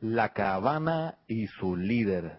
[0.00, 2.38] La caravana y su líder.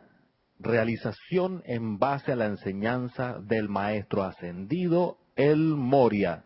[0.59, 6.43] Realización en base a la enseñanza del maestro ascendido El Moria.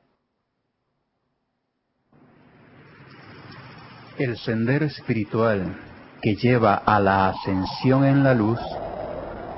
[4.17, 5.75] El sendero espiritual
[6.22, 8.60] que lleva a la ascensión en la luz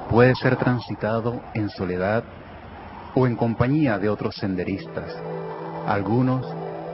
[0.10, 2.24] puede ser transitado en soledad
[3.16, 5.16] o en compañía de otros senderistas.
[5.88, 6.46] Algunos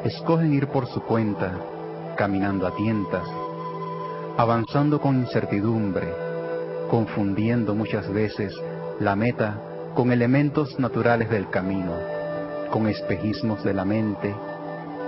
[0.06, 1.52] escogen ir por su cuenta,
[2.16, 3.28] caminando a tientas,
[4.38, 6.08] avanzando con incertidumbre,
[6.90, 8.54] confundiendo muchas veces
[9.00, 9.60] la meta
[9.96, 11.94] con elementos naturales del camino,
[12.72, 14.36] con espejismos de la mente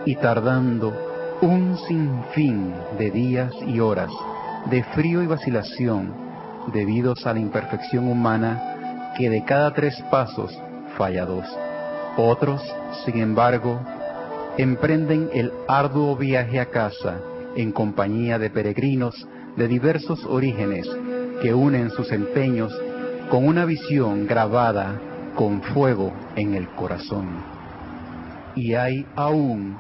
[0.06, 0.92] y tardando
[1.42, 4.12] un sinfín de días y horas
[4.72, 6.12] de frío y vacilación
[6.74, 10.52] debidos a la imperfección humana que de cada tres pasos
[10.98, 11.46] falla dos.
[12.18, 12.62] Otros,
[13.06, 13.80] sin embargo,
[14.58, 17.20] emprenden el arduo viaje a casa
[17.56, 20.88] en compañía de peregrinos de diversos orígenes
[21.42, 22.74] que unen sus empeños
[23.30, 25.00] con una visión grabada
[25.36, 27.28] con fuego en el corazón.
[28.56, 29.78] Y hay aún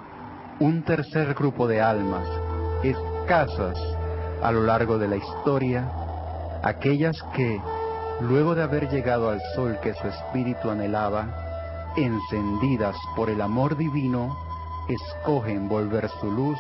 [0.59, 2.27] un tercer grupo de almas,
[2.83, 3.77] escasas
[4.41, 5.89] a lo largo de la historia,
[6.63, 7.59] aquellas que,
[8.21, 14.37] luego de haber llegado al sol que su espíritu anhelaba, encendidas por el amor divino,
[14.87, 16.59] escogen volver su luz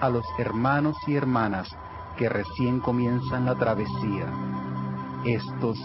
[0.00, 1.68] a los hermanos y hermanas
[2.16, 4.26] que recién comienzan la travesía.
[5.24, 5.78] Estos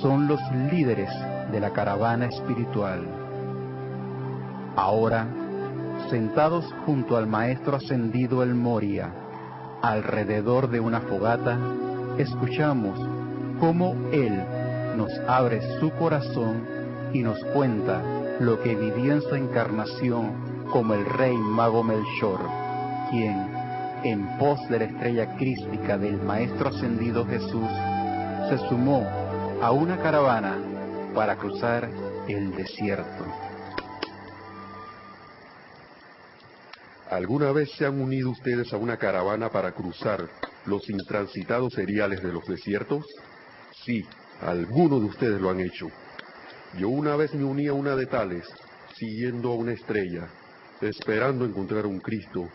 [0.00, 0.40] son los
[0.70, 1.10] líderes
[1.50, 3.06] de la caravana espiritual.
[4.76, 5.26] Ahora,
[6.10, 9.12] sentados junto al Maestro ascendido el Moria,
[9.82, 11.58] alrededor de una fogata,
[12.18, 12.98] escuchamos
[13.60, 14.42] cómo Él
[14.96, 16.66] nos abre su corazón
[17.12, 18.02] y nos cuenta
[18.40, 20.32] lo que vivió en su encarnación
[20.70, 22.40] como el rey mago Melchor,
[23.10, 23.46] quien,
[24.04, 27.70] en pos de la estrella crística del Maestro ascendido Jesús,
[28.48, 29.06] se sumó
[29.62, 30.58] a una caravana
[31.14, 31.88] para cruzar
[32.28, 33.24] el desierto.
[37.10, 40.28] ¿Alguna vez se han unido ustedes a una caravana para cruzar
[40.66, 43.04] los intransitados seriales de los desiertos?
[43.84, 44.04] Sí,
[44.40, 45.88] algunos de ustedes lo han hecho.
[46.76, 48.44] Yo una vez me uní a una de tales,
[48.96, 50.26] siguiendo a una estrella,
[50.80, 52.48] esperando encontrar un Cristo,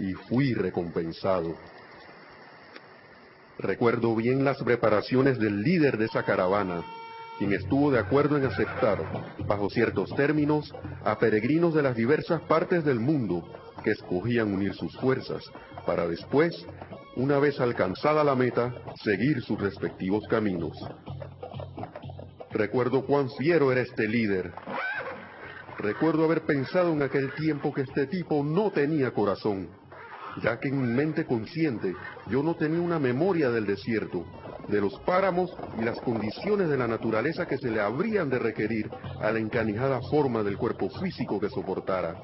[0.00, 1.54] y fui recompensado.
[3.58, 6.82] Recuerdo bien las preparaciones del líder de esa caravana,
[7.38, 10.74] quien estuvo de acuerdo en aceptar, bajo ciertos términos,
[11.04, 13.46] a peregrinos de las diversas partes del mundo
[13.84, 15.44] que escogían unir sus fuerzas,
[15.86, 16.66] para después,
[17.16, 20.72] una vez alcanzada la meta, seguir sus respectivos caminos.
[22.50, 24.52] Recuerdo cuán fiero era este líder.
[25.78, 29.79] Recuerdo haber pensado en aquel tiempo que este tipo no tenía corazón
[30.42, 31.94] ya que en mi mente consciente
[32.28, 34.24] yo no tenía una memoria del desierto,
[34.68, 38.90] de los páramos y las condiciones de la naturaleza que se le habrían de requerir
[39.20, 42.20] a la encanijada forma del cuerpo físico que soportara.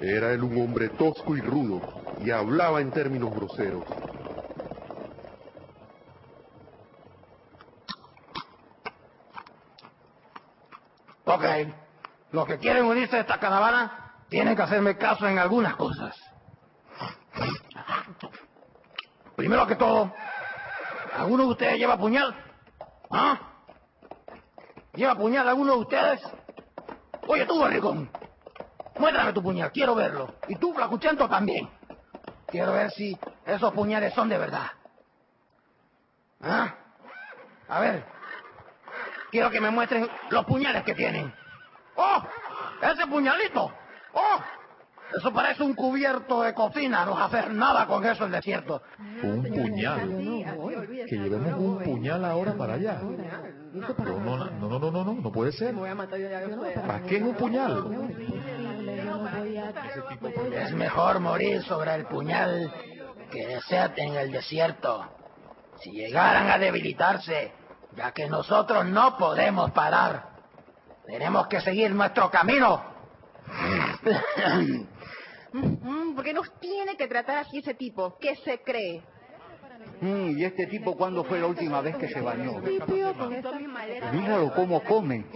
[0.00, 1.80] Era él un hombre tosco y rudo
[2.24, 3.84] y hablaba en términos groseros.
[11.24, 11.44] Ok,
[12.32, 14.01] los que quieren unirse a esta caravana
[14.32, 16.18] tienen que hacerme caso en algunas cosas.
[19.36, 20.10] Primero que todo,
[21.14, 22.34] ¿alguno de ustedes lleva puñal?
[23.10, 23.38] ¿Ah?
[24.94, 26.22] ¿Lleva puñal alguno de ustedes?
[27.28, 28.10] Oye, tú, barrigón,
[28.98, 30.34] muéstrame tu puñal, quiero verlo.
[30.48, 31.68] Y tú, flacuchento, también.
[32.46, 34.70] Quiero ver si esos puñales son de verdad.
[36.40, 36.74] ¿Ah?
[37.68, 38.06] A ver,
[39.30, 41.34] quiero que me muestren los puñales que tienen.
[41.96, 42.22] ¡Oh!
[42.80, 43.81] ¡Ese puñalito!
[45.12, 45.18] ¡Oh!
[45.18, 48.82] Eso parece un cubierto de cocina, no hacer nada con eso el desierto.
[49.22, 50.08] Un puñal.
[51.08, 53.00] Que llevemos un puñal ahora para allá.
[53.72, 55.74] No, no, no, no, no, no, no puede ser.
[55.74, 57.84] ¿Para qué es un puñal?
[60.52, 62.72] Es mejor morir sobre el puñal
[63.30, 65.06] que desearte en el desierto.
[65.80, 67.52] Si llegaran a debilitarse,
[67.96, 70.30] ya que nosotros no podemos parar,
[71.06, 72.92] tenemos que seguir nuestro camino
[75.52, 78.16] Mm, ¿Por qué nos tiene que tratar así ese tipo?
[78.18, 79.02] ¿Qué se cree?
[80.00, 82.54] Mm, ¿Y este tipo cuándo fue la última vez que se bañó?
[84.12, 85.26] Míralo cómo come.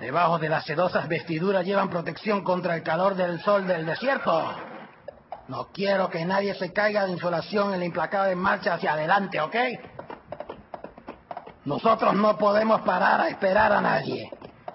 [0.00, 4.52] Debajo de las sedosas vestiduras llevan protección contra el calor del sol del desierto.
[5.48, 9.56] No quiero que nadie se caiga de insolación en la implacable marcha hacia adelante, ¿ok?
[11.64, 14.30] Nosotros no podemos parar a esperar a nadie.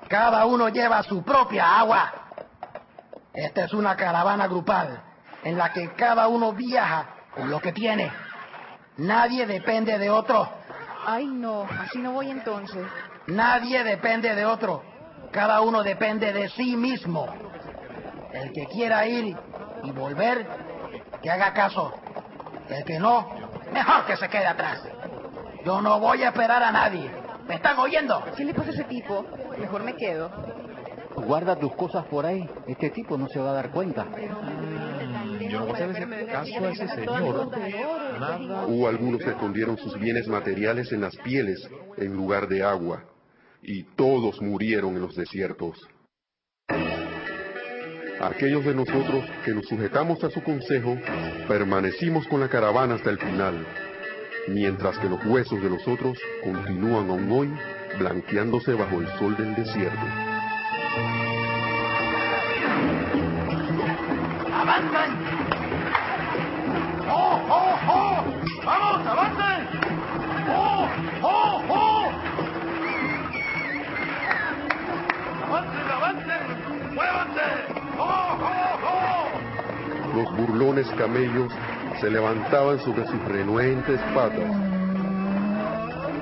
[0.08, 2.12] Cada uno lleva su propia agua.
[3.34, 5.04] Esta es una caravana grupal.
[5.44, 8.12] en la que cada uno viaja con lo que tiene.
[8.98, 10.50] Nadie depende de otro.
[11.06, 12.86] Ay, no, así no voy entonces.
[13.28, 14.84] Nadie depende de otro.
[15.32, 17.28] Cada uno depende de sí mismo.
[18.34, 19.38] El que quiera ir
[19.84, 20.48] y volver,
[21.22, 21.94] que haga caso.
[22.68, 23.30] El que no,
[23.72, 24.82] mejor que se quede atrás.
[25.64, 27.10] Yo no voy a esperar a nadie.
[27.48, 28.22] ¿Me están oyendo?
[28.36, 29.26] ¿Qué le pasa a ese tipo?
[29.60, 30.32] Mejor me quedo.
[31.16, 32.48] Guarda tus cosas por ahí.
[32.68, 34.06] Este tipo no se va a dar cuenta.
[34.06, 37.50] Mm, yo no voy a hacer caso a ese señor.
[38.20, 38.66] Nada.
[38.68, 41.68] O algunos escondieron sus bienes materiales en las pieles
[41.98, 43.04] en lugar de agua.
[43.64, 45.78] Y todos murieron en los desiertos.
[48.20, 50.98] Aquellos de nosotros que nos sujetamos a su consejo,
[51.48, 53.66] permanecimos con la caravana hasta el final,
[54.48, 57.54] mientras que los huesos de los otros continúan aún hoy
[57.98, 60.06] blanqueándose bajo el sol del desierto.
[64.54, 65.12] ¡Avancen!
[67.10, 68.24] ¡Oh, oh, oh!
[68.66, 69.68] ¡Vamos, avancen!
[70.50, 70.88] ¡Oh,
[71.24, 72.12] oh, oh!
[75.46, 76.94] ¡Avancen, avancen!
[76.94, 77.42] ¡Muévanse!
[77.98, 80.18] ¡Oh, oh, oh!
[80.18, 81.52] Los burlones camellos
[82.02, 84.77] se levantaban sobre sus renuentes patas.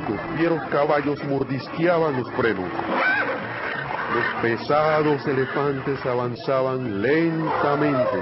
[0.10, 2.70] Los fieros caballos mordisqueaban los frenos.
[4.14, 8.20] Los pesados elefantes avanzaban lentamente,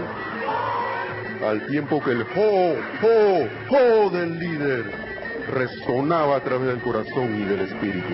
[1.45, 4.91] al tiempo que el ho, ho, ho del líder
[5.51, 8.13] resonaba a través del corazón y del espíritu.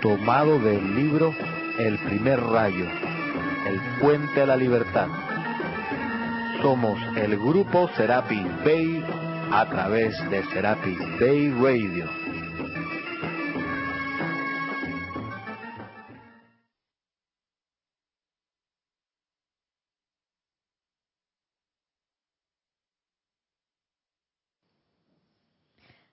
[0.00, 1.34] tomado del libro
[1.78, 2.86] El primer rayo,
[3.66, 5.27] el puente a la libertad.
[6.62, 9.04] Somos el grupo Serapis Bay
[9.52, 12.04] a través de Serapis Bay Radio.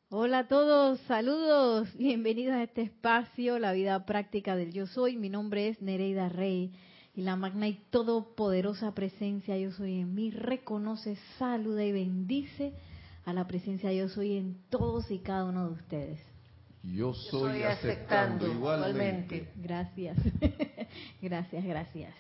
[0.09, 5.17] Hola a todos, saludos, bienvenidos a este espacio, la vida práctica del yo soy.
[5.17, 6.71] Mi nombre es Nereida Rey
[7.15, 12.73] y la magna y todopoderosa presencia yo soy en mí reconoce, saluda y bendice
[13.23, 16.19] a la presencia yo soy en todos y cada uno de ustedes.
[16.83, 19.49] Yo soy, aceptando, igualmente.
[19.55, 20.17] Gracias,
[21.21, 22.13] gracias, gracias.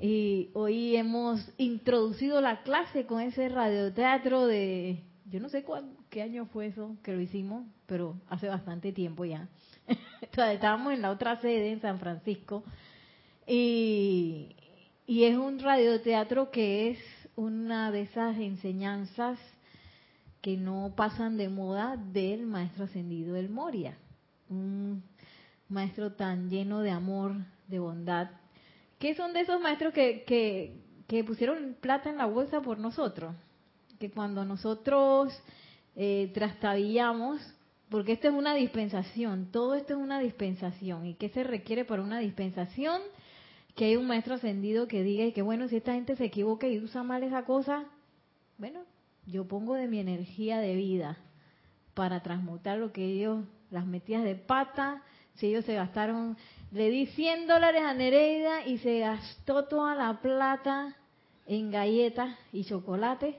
[0.00, 6.22] Y hoy hemos introducido la clase con ese radioteatro de, yo no sé cuál, qué
[6.22, 9.48] año fue eso que lo hicimos, pero hace bastante tiempo ya.
[10.22, 12.64] Estábamos en la otra sede en San Francisco
[13.54, 14.56] y,
[15.06, 16.98] y es un radioteatro que es
[17.36, 19.38] una de esas enseñanzas
[20.40, 23.98] que no pasan de moda del maestro ascendido del Moria,
[24.48, 25.02] un
[25.68, 27.34] maestro tan lleno de amor,
[27.68, 28.30] de bondad,
[28.98, 33.34] que son de esos maestros que, que, que pusieron plata en la bolsa por nosotros,
[34.00, 35.30] que cuando nosotros
[35.94, 37.42] eh, trastabillamos,
[37.90, 42.00] porque esto es una dispensación, todo esto es una dispensación, y qué se requiere para
[42.00, 43.02] una dispensación,
[43.74, 46.66] que hay un maestro ascendido que diga y que bueno, si esta gente se equivoca
[46.68, 47.84] y usa mal esa cosa,
[48.58, 48.80] bueno,
[49.26, 51.16] yo pongo de mi energía de vida
[51.94, 55.02] para transmutar lo que ellos, las metidas de pata,
[55.34, 56.36] si ellos se gastaron,
[56.72, 60.96] le di 100 dólares a Nereida y se gastó toda la plata
[61.46, 63.38] en galletas y chocolate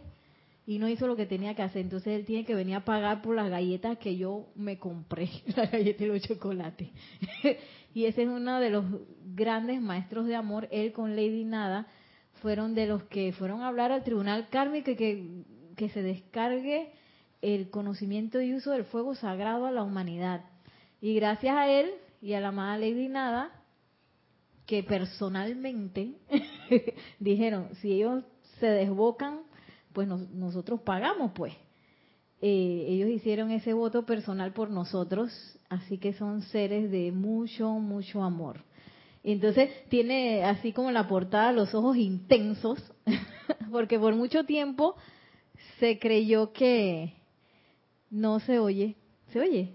[0.66, 1.82] y no hizo lo que tenía que hacer.
[1.82, 5.72] Entonces él tiene que venir a pagar por las galletas que yo me compré, las
[5.72, 6.90] galletas y los chocolates.
[7.94, 8.86] y ese es uno de los
[9.36, 10.68] grandes maestros de amor.
[10.72, 11.88] Él con Lady Nada
[12.42, 15.44] fueron de los que fueron a hablar al tribunal kármico y que,
[15.76, 16.92] que se descargue
[17.42, 20.46] el conocimiento y uso del fuego sagrado a la humanidad.
[21.02, 21.92] Y gracias a él
[22.22, 23.52] y a la amada Lady Nada,
[24.66, 26.14] que personalmente
[27.20, 28.24] dijeron, si ellos
[28.60, 29.42] se desbocan,
[29.94, 31.54] pues nosotros pagamos, pues.
[32.42, 35.32] Eh, ellos hicieron ese voto personal por nosotros,
[35.70, 38.60] así que son seres de mucho, mucho amor.
[39.24, 42.80] Entonces tiene así como la portada los ojos intensos,
[43.72, 44.96] porque por mucho tiempo
[45.80, 47.14] se creyó que
[48.10, 48.96] no se oye.
[49.32, 49.74] ¿Se oye?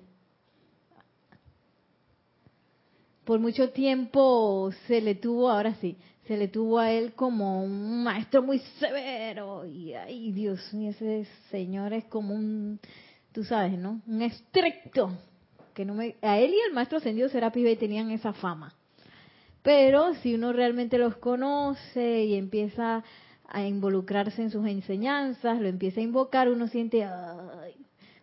[3.25, 5.97] Por mucho tiempo se le tuvo, ahora sí,
[6.28, 11.26] se le tuvo a él como un maestro muy severo y ay Dios mío ese
[11.50, 12.78] señor es como un
[13.32, 15.11] tú sabes no un estricto
[15.73, 18.75] que no me a él y el maestro ascendido Serapis Bey tenían esa fama.
[19.62, 23.04] Pero si uno realmente los conoce y empieza
[23.47, 27.08] a involucrarse en sus enseñanzas lo empieza a invocar uno siente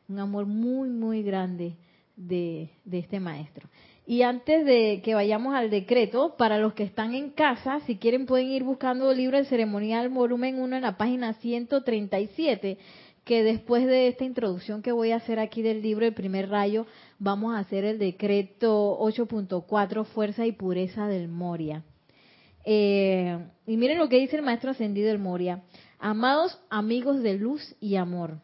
[0.07, 1.75] un amor muy muy grande
[2.15, 3.67] de, de este maestro
[4.07, 8.27] Y antes de que vayamos al decreto, para los que están en casa, si quieren
[8.27, 12.77] pueden ir buscando el libro del ceremonial volumen 1 en la página 137,
[13.23, 16.85] que después de esta introducción que voy a hacer aquí del libro El primer rayo,
[17.17, 21.83] vamos a hacer el decreto 8.4, fuerza y pureza del Moria.
[22.63, 25.63] Eh, y miren lo que dice el maestro ascendido del Moria.
[25.97, 28.37] Amados amigos de luz y amor,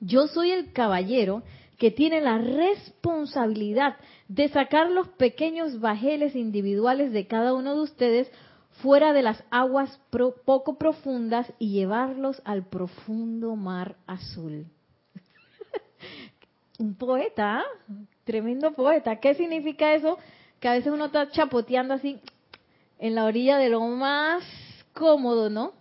[0.00, 1.42] yo soy el caballero
[1.78, 8.30] que tiene la responsabilidad de sacar los pequeños bajeles individuales de cada uno de ustedes
[8.82, 10.00] fuera de las aguas
[10.44, 14.66] poco profundas y llevarlos al profundo mar azul.
[16.78, 17.64] Un poeta,
[18.24, 19.20] tremendo poeta.
[19.20, 20.18] ¿Qué significa eso?
[20.60, 22.20] Que a veces uno está chapoteando así
[22.98, 24.42] en la orilla de lo más
[24.92, 25.72] cómodo, ¿no?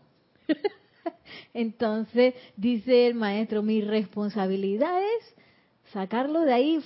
[1.54, 5.37] Entonces dice el maestro, mi responsabilidad es
[5.94, 6.84] sacarlo de ahí,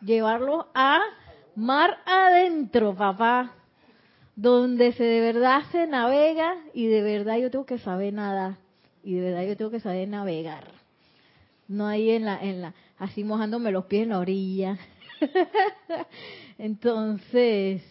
[0.00, 1.00] llevarlo a
[1.54, 3.52] mar adentro, papá,
[4.34, 8.58] donde se de verdad se navega y de verdad yo tengo que saber nada
[9.02, 10.70] y de verdad yo tengo que saber navegar.
[11.68, 14.78] No ahí en la, en la, así mojándome los pies en la orilla.
[16.58, 17.82] Entonces,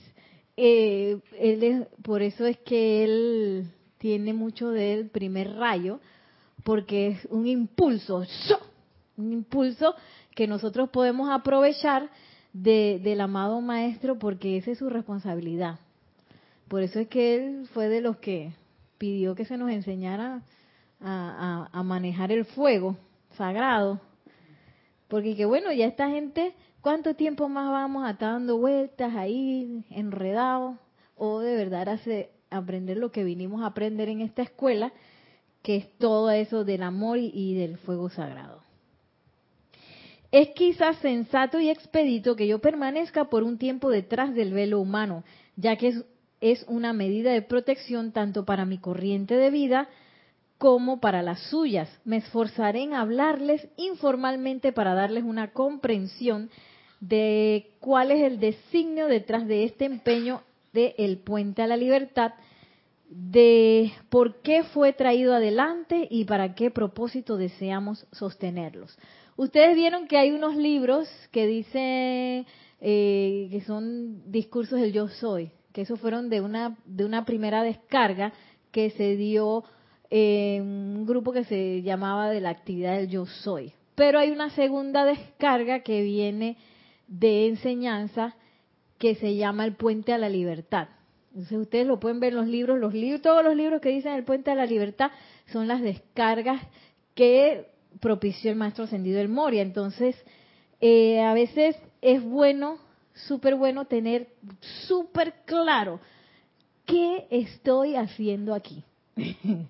[0.56, 3.68] eh, él por eso es que él
[3.98, 6.00] tiene mucho del primer rayo,
[6.64, 8.24] porque es un impulso,
[9.18, 9.96] un impulso
[10.36, 12.10] que nosotros podemos aprovechar
[12.54, 15.80] del amado maestro porque esa es su responsabilidad.
[16.68, 18.54] Por eso es que él fue de los que
[18.98, 20.42] pidió que se nos enseñara
[21.02, 22.98] a, manejar el fuego
[23.38, 24.00] sagrado.
[25.08, 29.86] Porque que bueno, ya esta gente, ¿cuánto tiempo más vamos a estar dando vueltas ahí,
[29.90, 30.78] enredados?
[31.16, 34.92] O de verdad hace, aprender lo que vinimos a aprender en esta escuela,
[35.62, 38.65] que es todo eso del amor y del fuego sagrado.
[40.36, 45.24] Es quizás sensato y expedito que yo permanezca por un tiempo detrás del velo humano,
[45.56, 45.94] ya que
[46.42, 49.88] es, una medida de protección tanto para mi corriente de vida
[50.58, 51.90] como para las suyas.
[52.04, 56.50] Me esforzaré en hablarles informalmente para darles una comprensión
[57.00, 60.42] de cuál es el designio detrás de este empeño
[60.74, 62.34] de el puente a la libertad,
[63.08, 68.98] de por qué fue traído adelante y para qué propósito deseamos sostenerlos.
[69.38, 72.46] Ustedes vieron que hay unos libros que dicen
[72.80, 77.62] eh, que son discursos del yo soy, que esos fueron de una, de una primera
[77.62, 78.32] descarga
[78.72, 79.64] que se dio
[80.10, 83.74] en un grupo que se llamaba de la actividad del yo soy.
[83.96, 86.58] Pero hay una segunda descarga que viene
[87.08, 88.36] de enseñanza
[88.98, 90.88] que se llama el puente a la libertad.
[91.30, 94.14] Entonces ustedes lo pueden ver en los libros, los libros, todos los libros que dicen
[94.14, 95.12] el puente a la libertad
[95.48, 96.62] son las descargas
[97.14, 99.62] que propició el maestro ascendido del Moria.
[99.62, 100.16] Entonces,
[100.82, 102.78] eh, a veces es bueno,
[103.14, 104.30] súper bueno tener
[104.88, 106.00] súper claro
[106.86, 108.84] qué estoy haciendo aquí.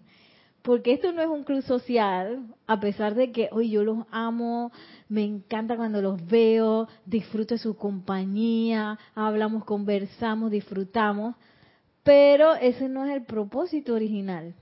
[0.61, 4.71] Porque esto no es un club social, a pesar de que hoy yo los amo,
[5.07, 11.35] me encanta cuando los veo, disfruto de su compañía, hablamos, conversamos, disfrutamos,
[12.01, 14.55] pero ese no es el propósito original.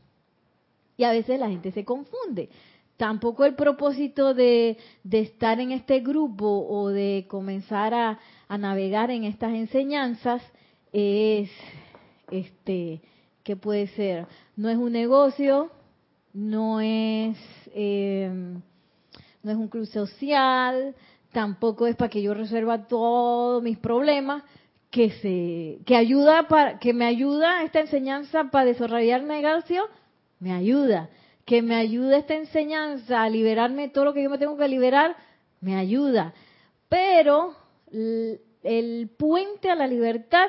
[0.98, 2.50] Y a veces la gente se confunde
[2.98, 4.78] tampoco el propósito de,
[5.10, 8.20] estar en este grupo o de comenzar a,
[8.50, 10.44] navegar en estas enseñanzas
[10.92, 11.50] es,
[12.30, 13.02] este,
[13.44, 14.28] ¿qué puede ser?
[14.56, 15.72] No es un negocio,
[16.34, 17.36] no es,
[17.74, 18.62] em,
[19.42, 20.94] no es un club social,
[21.32, 24.44] tampoco es para que yo resuelva todos mis problemas,
[24.92, 29.84] que se, que ayuda para, que me ayuda esta enseñanza para desarrollar negocio,
[30.40, 31.10] me ayuda
[31.46, 35.16] que me ayude esta enseñanza a liberarme todo lo que yo me tengo que liberar,
[35.62, 36.34] me ayuda.
[36.90, 37.56] Pero
[37.92, 40.48] el puente a la libertad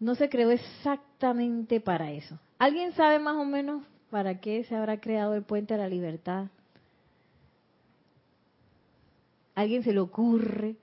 [0.00, 2.38] no se creó exactamente para eso.
[2.58, 6.46] ¿Alguien sabe más o menos para qué se habrá creado el puente a la libertad?
[9.54, 10.76] ¿Alguien se le ocurre?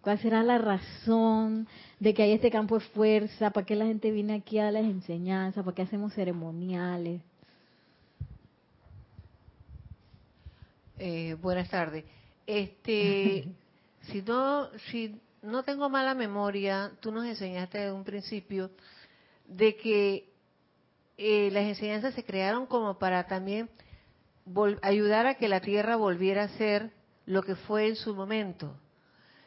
[0.00, 1.68] ¿Cuál será la razón
[1.98, 3.50] de que hay este campo de fuerza?
[3.50, 5.62] ¿Para qué la gente viene aquí a las enseñanzas?
[5.62, 7.20] ¿Para qué hacemos ceremoniales?
[11.02, 12.04] Eh, buenas tardes.
[12.46, 13.48] Este,
[14.02, 18.70] si no, si no tengo mala memoria, tú nos enseñaste desde un principio
[19.46, 20.28] de que
[21.16, 23.70] eh, las enseñanzas se crearon como para también
[24.82, 26.90] ayudar a que la Tierra volviera a ser
[27.24, 28.76] lo que fue en su momento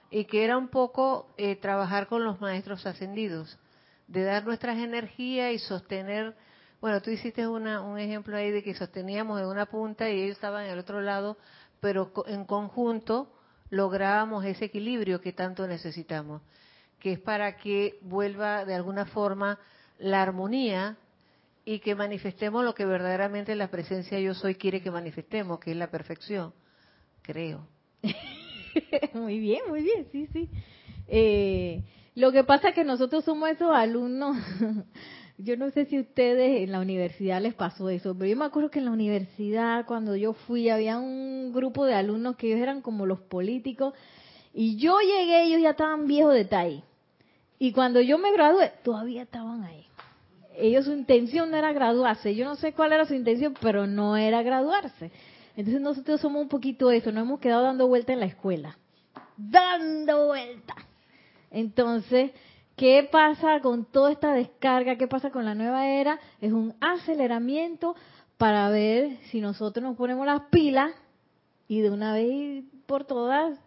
[0.10, 3.60] y que era un poco eh, trabajar con los maestros ascendidos,
[4.08, 6.36] de dar nuestras energías y sostener
[6.84, 10.66] bueno, tú hiciste un ejemplo ahí de que sosteníamos en una punta y ellos estaban
[10.66, 11.38] en el otro lado,
[11.80, 13.32] pero en conjunto
[13.70, 16.42] lográbamos ese equilibrio que tanto necesitamos,
[17.00, 19.60] que es para que vuelva de alguna forma
[19.98, 20.98] la armonía
[21.64, 25.78] y que manifestemos lo que verdaderamente la presencia yo soy quiere que manifestemos, que es
[25.78, 26.54] la perfección,
[27.22, 27.66] creo.
[29.14, 30.50] muy bien, muy bien, sí, sí.
[31.08, 31.82] Eh,
[32.16, 34.36] lo que pasa es que nosotros somos esos alumnos,
[35.38, 38.70] yo no sé si ustedes en la universidad les pasó eso, pero yo me acuerdo
[38.70, 42.82] que en la universidad cuando yo fui había un grupo de alumnos que ellos eran
[42.82, 43.94] como los políticos
[44.54, 46.84] y yo llegué, ellos ya estaban viejos de ahí.
[47.58, 49.86] Y cuando yo me gradué, todavía estaban ahí.
[50.56, 52.36] Ellos su intención no era graduarse.
[52.36, 55.12] Yo no sé cuál era su intención, pero no era graduarse.
[55.56, 58.78] Entonces nosotros somos un poquito eso, nos hemos quedado dando vuelta en la escuela.
[59.38, 60.76] Dando vuelta.
[61.50, 62.32] Entonces,
[62.76, 64.98] ¿qué pasa con toda esta descarga?
[64.98, 66.20] ¿Qué pasa con la nueva era?
[66.42, 67.96] Es un aceleramiento
[68.38, 70.92] para ver si nosotros nos ponemos las pilas
[71.68, 73.60] y de una vez por todas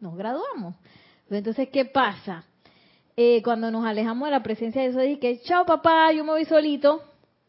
[0.00, 0.74] nos graduamos.
[1.30, 2.44] Entonces, ¿qué pasa?
[3.16, 6.44] Eh, cuando nos alejamos de la presencia de y que, chao papá, yo me voy
[6.44, 7.02] solito,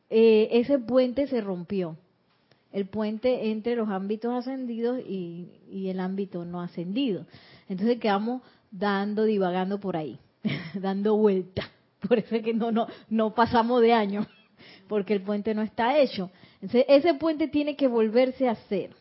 [0.09, 1.97] eh, ese puente se rompió
[2.73, 7.25] el puente entre los ámbitos ascendidos y, el ámbito no ascendido.
[7.69, 8.41] Entonces quedamos
[8.71, 10.19] dando, divagando por ahí,
[10.73, 11.69] dando vuelta.
[12.07, 14.27] Por eso es que no, no, no pasamos de año,
[14.87, 16.31] porque el puente no está hecho.
[16.61, 18.95] Ese puente tiene que volverse a hacer.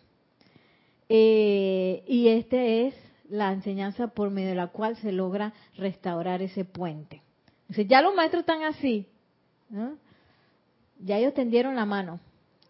[1.08, 2.94] Eh, y esta es
[3.28, 7.22] la enseñanza por medio de la cual se logra restaurar ese puente.
[7.68, 9.06] Ya los maestros están así,
[10.98, 12.20] ya ellos tendieron la mano.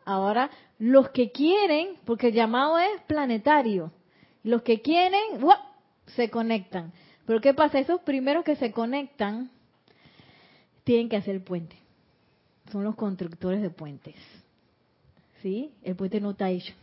[0.05, 3.93] Ahora los que quieren, porque el llamado es planetario,
[4.45, 5.41] los que quieren,
[6.07, 6.93] se conectan.
[7.33, 7.79] Pero ¿qué pasa?
[7.79, 9.51] Esos primeros que se conectan
[10.85, 11.75] tienen que hacer el puente.
[12.71, 14.17] Son los constructores de puentes.
[15.41, 15.73] ¿Sí?
[15.83, 16.75] El puente no está hecho.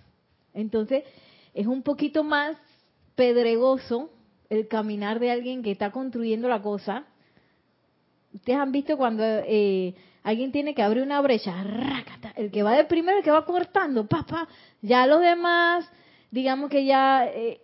[0.55, 1.03] Entonces,
[1.53, 2.57] es un poquito más
[3.13, 4.09] pedregoso
[4.49, 7.05] el caminar de alguien que está construyendo la cosa.
[8.33, 11.63] Ustedes han visto cuando eh, alguien tiene que abrir una brecha,
[12.35, 14.47] el que va de primero, el que va cortando, papá,
[14.81, 15.87] ya los demás,
[16.31, 17.61] digamos que ya eh,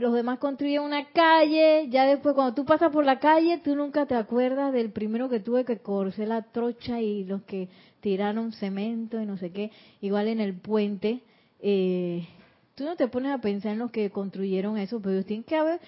[0.00, 4.06] los demás construyen una calle, ya después cuando tú pasas por la calle, tú nunca
[4.06, 7.68] te acuerdas del primero que tuve que correr la trocha y los que
[8.00, 11.22] tiraron cemento y no sé qué, igual en el puente,
[11.60, 12.26] eh,
[12.74, 15.80] tú no te pones a pensar en los que construyeron eso, pero tienen que haber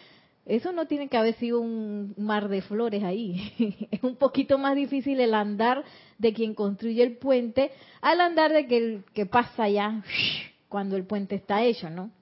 [0.46, 3.88] eso no tiene que haber sido un mar de flores ahí.
[3.90, 5.84] es un poquito más difícil el andar
[6.18, 10.04] de quien construye el puente al andar de que, el, que pasa allá
[10.68, 12.12] cuando el puente está hecho, ¿no?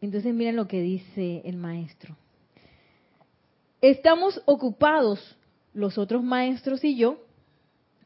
[0.00, 2.16] Entonces miren lo que dice el maestro.
[3.80, 5.36] Estamos ocupados,
[5.72, 7.18] los otros maestros y yo,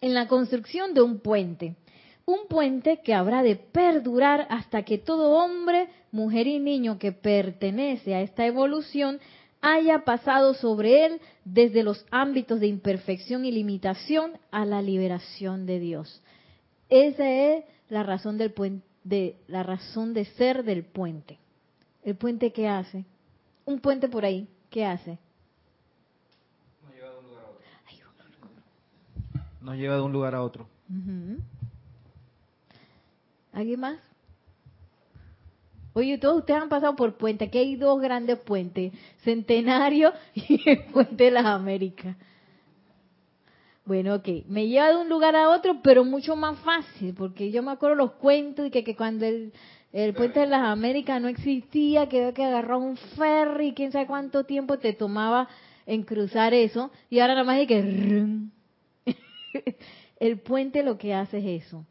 [0.00, 1.76] en la construcción de un puente
[2.26, 8.14] un puente que habrá de perdurar hasta que todo hombre, mujer y niño que pertenece
[8.14, 9.20] a esta evolución
[9.60, 15.80] haya pasado sobre él desde los ámbitos de imperfección y limitación a la liberación de
[15.80, 16.22] Dios.
[16.88, 18.52] Esa es la razón del
[19.04, 21.38] de la razón de ser del puente.
[22.04, 23.04] El puente qué hace?
[23.64, 25.18] Un puente por ahí, ¿qué hace?
[26.82, 27.62] Nos lleva de un lugar a
[28.12, 28.48] otro.
[29.62, 30.68] Nos lleva de un lugar a otro.
[33.52, 33.98] ¿Alguien más?
[35.94, 37.44] Oye, todos ustedes han pasado por puente.
[37.44, 42.16] Aquí hay dos grandes puentes, Centenario y el Puente de las Américas.
[43.86, 47.62] Bueno, ok, me lleva de un lugar a otro, pero mucho más fácil, porque yo
[47.62, 49.52] me acuerdo los cuentos y que, que cuando el,
[50.02, 54.08] el puente de las Américas no existía, que había que agarrar un ferry, quién sabe
[54.08, 55.48] cuánto tiempo te tomaba
[55.86, 58.36] en cruzar eso, y ahora nada más hay que...
[60.20, 61.86] el puente lo que hace es eso,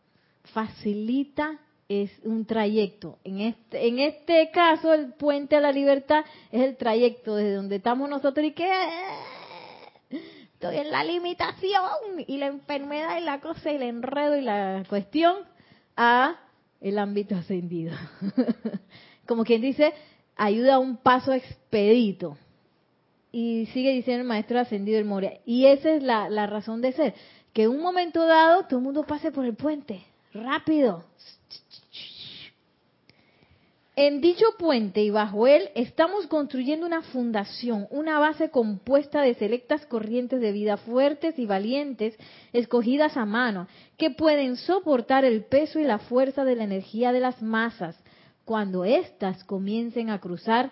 [0.53, 3.19] facilita es un trayecto.
[3.23, 7.77] En este, en este caso, el puente a la libertad es el trayecto desde donde
[7.77, 8.69] estamos nosotros y que
[10.09, 11.81] estoy en la limitación
[12.27, 15.37] y la enfermedad y la cosa y el enredo y la cuestión
[15.95, 16.37] a
[16.83, 17.93] el ámbito ascendido.
[19.25, 19.93] Como quien dice,
[20.35, 22.37] ayuda a un paso expedito.
[23.31, 25.39] Y sigue diciendo el maestro ascendido el Moria.
[25.45, 27.15] Y esa es la, la razón de ser.
[27.53, 31.05] Que en un momento dado todo el mundo pase por el puente rápido.
[33.95, 39.85] En dicho puente y bajo él estamos construyendo una fundación, una base compuesta de selectas
[39.85, 42.17] corrientes de vida fuertes y valientes,
[42.53, 47.19] escogidas a mano, que pueden soportar el peso y la fuerza de la energía de
[47.19, 47.97] las masas
[48.45, 50.71] cuando éstas comiencen a cruzar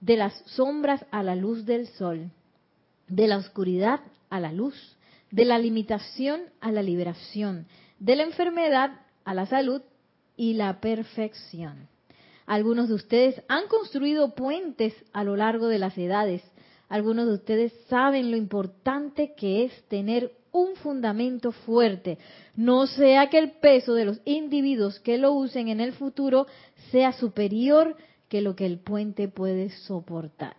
[0.00, 2.30] de las sombras a la luz del sol,
[3.08, 4.96] de la oscuridad a la luz,
[5.30, 7.66] de la limitación a la liberación,
[7.98, 9.82] de la enfermedad a la salud
[10.36, 11.88] y la perfección.
[12.46, 16.42] Algunos de ustedes han construido puentes a lo largo de las edades.
[16.88, 22.18] Algunos de ustedes saben lo importante que es tener un fundamento fuerte,
[22.54, 26.46] no sea que el peso de los individuos que lo usen en el futuro
[26.90, 27.96] sea superior
[28.28, 30.56] que lo que el puente puede soportar.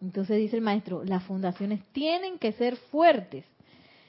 [0.00, 3.44] Entonces dice el maestro, las fundaciones tienen que ser fuertes.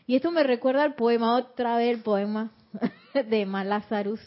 [0.05, 2.51] Y esto me recuerda al poema, otra vez el poema
[3.29, 4.21] de Malázarus,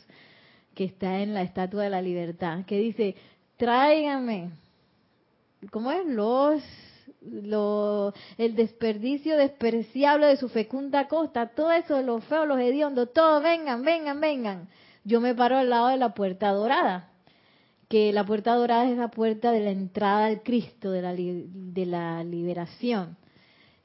[0.75, 3.15] que está en la Estatua de la Libertad, que dice,
[3.57, 4.51] tráigame,
[5.71, 6.05] ¿cómo es?
[6.07, 6.63] Los
[7.23, 13.83] el desperdicio despreciable de su fecunda costa, todo eso, los feos, los hediondos, todos vengan,
[13.83, 14.69] vengan, vengan.
[15.05, 17.11] Yo me paro al lado de la puerta dorada,
[17.89, 21.87] que la puerta dorada es la puerta de la entrada al Cristo, de la, de
[21.87, 23.17] la liberación.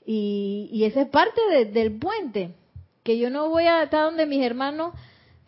[0.05, 2.53] Y, y esa es parte del puente,
[3.03, 4.93] que yo no voy a estar donde mis hermanos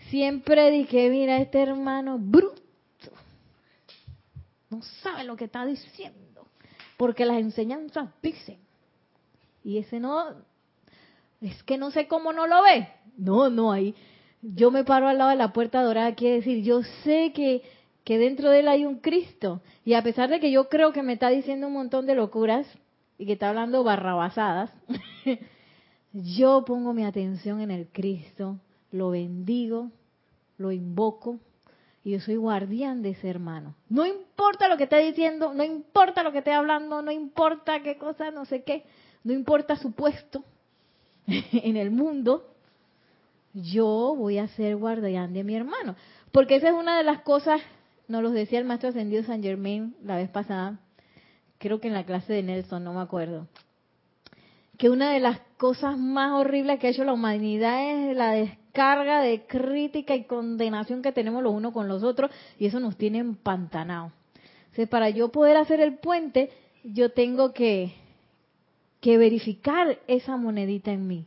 [0.09, 2.61] siempre dije, mira, este hermano bruto,
[4.69, 6.26] no sabe lo que está diciendo
[6.97, 8.57] porque las enseñanzas dicen.
[9.63, 10.25] Y ese no,
[11.41, 12.89] es que no sé cómo no lo ve.
[13.17, 13.95] No, no, ahí
[14.41, 17.63] yo me paro al lado de la puerta dorada, quiere decir, yo sé que,
[18.03, 19.61] que dentro de él hay un Cristo.
[19.83, 22.67] Y a pesar de que yo creo que me está diciendo un montón de locuras
[23.17, 24.71] y que está hablando barrabasadas,
[26.13, 28.59] yo pongo mi atención en el Cristo,
[28.91, 29.91] lo bendigo,
[30.57, 31.39] lo invoco
[32.07, 33.75] y yo soy guardián de ese hermano.
[33.89, 37.97] No importa lo que esté diciendo, no importa lo que esté hablando, no importa qué
[37.97, 38.85] cosa, no sé qué,
[39.25, 40.45] no importa su puesto
[41.27, 42.49] en el mundo,
[43.53, 45.97] yo voy a ser guardián de mi hermano.
[46.31, 47.59] Porque esa es una de las cosas,
[48.07, 50.79] nos lo decía el maestro ascendido San Germain la vez pasada,
[51.57, 53.47] creo que en la clase de Nelson, no me acuerdo,
[54.77, 59.21] que una de las cosas más horribles que ha hecho la humanidad es la descarga
[59.21, 63.17] de crítica y condenación que tenemos los unos con los otros y eso nos tiene
[63.17, 64.11] empantanados.
[64.65, 66.51] Entonces, para yo poder hacer el puente,
[66.83, 67.95] yo tengo que,
[69.01, 71.25] que verificar esa monedita en mí.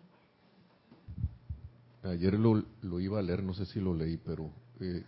[2.04, 4.48] Ayer lo, lo, iba a leer, no sé si lo leí, pero
[4.80, 5.02] eh,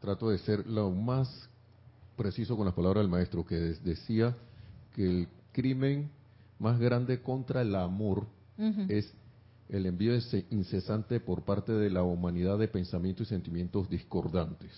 [0.00, 1.50] trato de ser lo más
[2.16, 4.36] preciso con las palabras del maestro, que decía
[4.94, 6.08] que el crimen
[6.58, 8.26] más grande contra el amor
[8.88, 9.12] es
[9.68, 10.12] el envío
[10.50, 14.72] incesante por parte de la humanidad de pensamientos y sentimientos discordantes.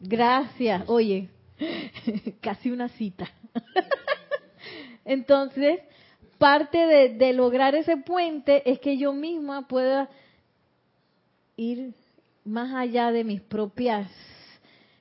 [0.00, 0.84] Gracias.
[0.88, 1.30] Oye,
[2.40, 3.28] casi una cita.
[5.04, 5.80] Entonces,
[6.38, 10.08] parte de, de, lograr ese puente es que yo misma pueda
[11.56, 11.94] ir
[12.44, 14.10] más allá de mis propias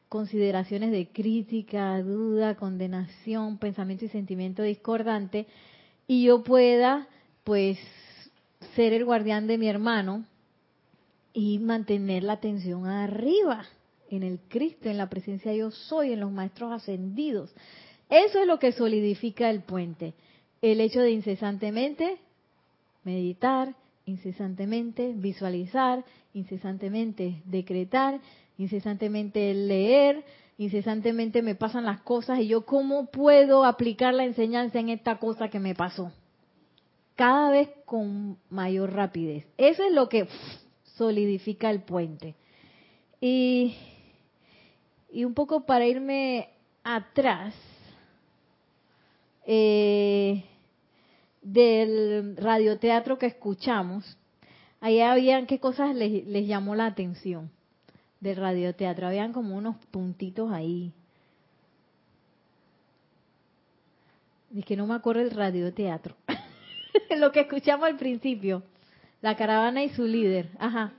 [0.09, 5.47] consideraciones de crítica, duda, condenación, pensamiento y sentimiento discordante
[6.09, 7.07] y yo pueda,
[7.43, 7.77] pues,
[8.75, 10.25] ser el guardián de mi hermano
[11.33, 13.67] y mantener la atención arriba,
[14.09, 17.53] en el Cristo, en la presencia yo soy, en los maestros ascendidos.
[18.09, 20.15] Eso es lo que solidifica el puente.
[20.63, 22.17] El hecho de incesantemente
[23.03, 23.75] meditar,
[24.07, 28.19] incesantemente visualizar, incesantemente decretar,
[28.57, 30.23] incesantemente leer,
[30.59, 35.47] incesantemente me pasan las cosas y yo cómo puedo aplicar la enseñanza en esta cosa
[35.47, 36.11] que me pasó.
[37.15, 39.47] Cada vez con mayor rapidez.
[39.57, 40.27] Eso es lo que
[40.97, 42.35] solidifica el puente.
[43.21, 43.73] Y,
[45.13, 46.49] y un poco para irme
[46.83, 47.55] atrás
[49.47, 50.43] eh,
[51.41, 54.17] del radioteatro que escuchamos,
[54.81, 57.49] allá habían qué cosas les, les llamó la atención
[58.19, 59.07] del radioteatro.
[59.07, 60.93] Habían como unos puntitos ahí.
[64.55, 66.15] Es que no me acuerdo el radioteatro.
[67.17, 68.63] Lo que escuchamos al principio.
[69.21, 70.49] La caravana y su líder.
[70.59, 70.93] Ajá.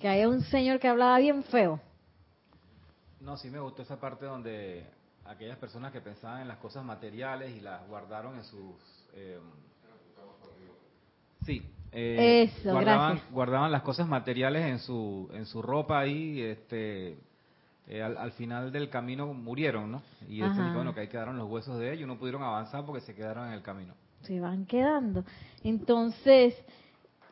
[0.00, 1.80] Que había un señor que hablaba bien feo.
[3.20, 4.84] No, sí me gustó esa parte donde
[5.24, 8.74] aquellas personas que pensaban en las cosas materiales y las guardaron en sus...
[9.14, 9.38] Eh,
[11.44, 17.18] sí, eh, Eso, guardaban, guardaban las cosas materiales en su, en su ropa ahí, este,
[17.86, 20.02] eh, al, final del camino murieron, ¿no?
[20.28, 23.14] Y este, bueno, que ahí quedaron los huesos de ellos, no pudieron avanzar porque se
[23.14, 23.94] quedaron en el camino.
[24.22, 25.24] Se van quedando.
[25.64, 26.54] Entonces,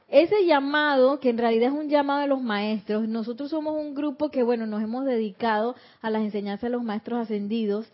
[0.08, 4.28] ese llamado, que en realidad es un llamado de los maestros, nosotros somos un grupo
[4.30, 7.90] que, bueno, nos hemos dedicado a las enseñanzas de los maestros ascendidos,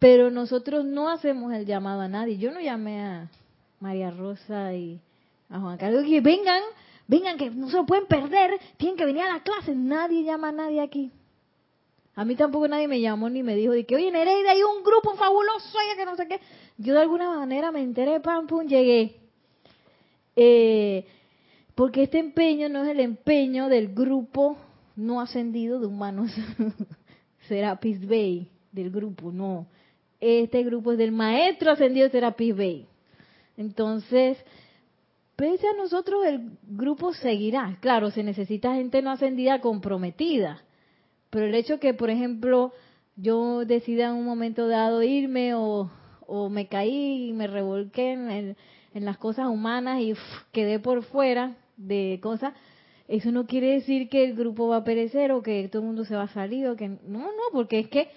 [0.00, 2.38] pero nosotros no hacemos el llamado a nadie.
[2.38, 3.28] Yo no llamé a
[3.78, 5.00] María Rosa y
[5.54, 6.60] a Juan Carlos, que vengan,
[7.06, 9.72] vengan, que no se lo pueden perder, tienen que venir a la clase.
[9.72, 11.12] Nadie llama a nadie aquí.
[12.16, 14.82] A mí tampoco nadie me llamó ni me dijo de que, oye, Nereida, hay un
[14.82, 16.40] grupo fabuloso, oye, que no sé qué.
[16.76, 19.14] Yo de alguna manera me enteré, pam, pum, llegué.
[20.34, 21.06] Eh,
[21.76, 24.56] porque este empeño no es el empeño del grupo
[24.96, 26.32] no ascendido de humanos
[27.48, 29.68] Serapis Bay del grupo, no.
[30.20, 32.86] Este grupo es del maestro ascendido Serapis Bay.
[33.56, 34.36] Entonces,
[35.36, 37.78] pese a nosotros el grupo seguirá.
[37.80, 40.62] Claro, se necesita gente no ascendida comprometida.
[41.30, 42.72] Pero el hecho que, por ejemplo,
[43.16, 45.90] yo decida en un momento dado irme o,
[46.50, 48.56] me caí y me revolqué en,
[48.94, 50.14] las cosas humanas y
[50.52, 52.54] quedé por fuera de cosas,
[53.08, 56.04] eso no quiere decir que el grupo va a perecer o que todo el mundo
[56.04, 58.08] se va a salir o que no, no, porque es que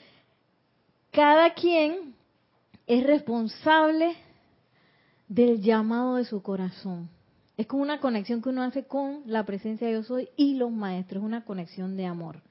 [1.12, 2.14] cada quien
[2.86, 4.16] es responsable
[5.28, 7.10] del llamado de su corazón.
[7.58, 10.72] Es como una conexión que uno hace con la presencia de yo soy y los
[10.72, 12.42] maestros, una conexión de amor.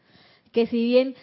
[0.53, 1.15] Que si bien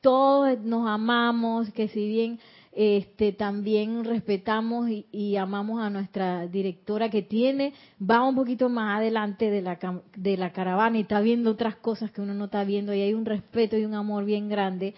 [0.00, 2.40] todos nos amamos, que si bien
[2.72, 9.50] este, también respetamos y, amamos a nuestra directora que tiene, va un poquito más adelante
[9.50, 9.78] de la,
[10.16, 13.14] de la caravana y está viendo otras cosas que uno no está viendo y hay
[13.14, 14.94] un respeto y un amor bien grande.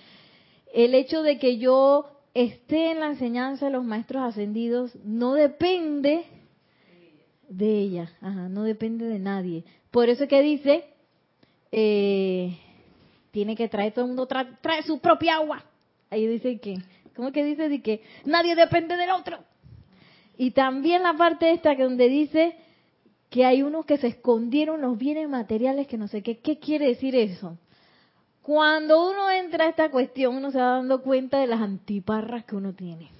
[0.73, 6.25] El hecho de que yo esté en la enseñanza de los maestros ascendidos no depende
[7.49, 9.65] de ella, no depende de nadie.
[9.91, 10.85] Por eso es que dice,
[11.73, 12.57] eh,
[13.33, 15.65] tiene que traer todo el mundo, trae, su propia agua.
[16.11, 16.79] Ahí dice que,
[17.15, 17.83] ¿cómo que dice?
[17.83, 19.39] Que nadie depende del otro.
[20.37, 22.57] Y también la parte esta que donde dice
[23.29, 26.39] que hay unos que se escondieron los bienes materiales que no sé qué.
[26.39, 27.59] ¿Qué quiere decir eso?
[28.43, 32.57] Cuando uno entra a esta cuestión, uno se va dando cuenta de las antiparras que
[32.57, 33.11] uno tiene.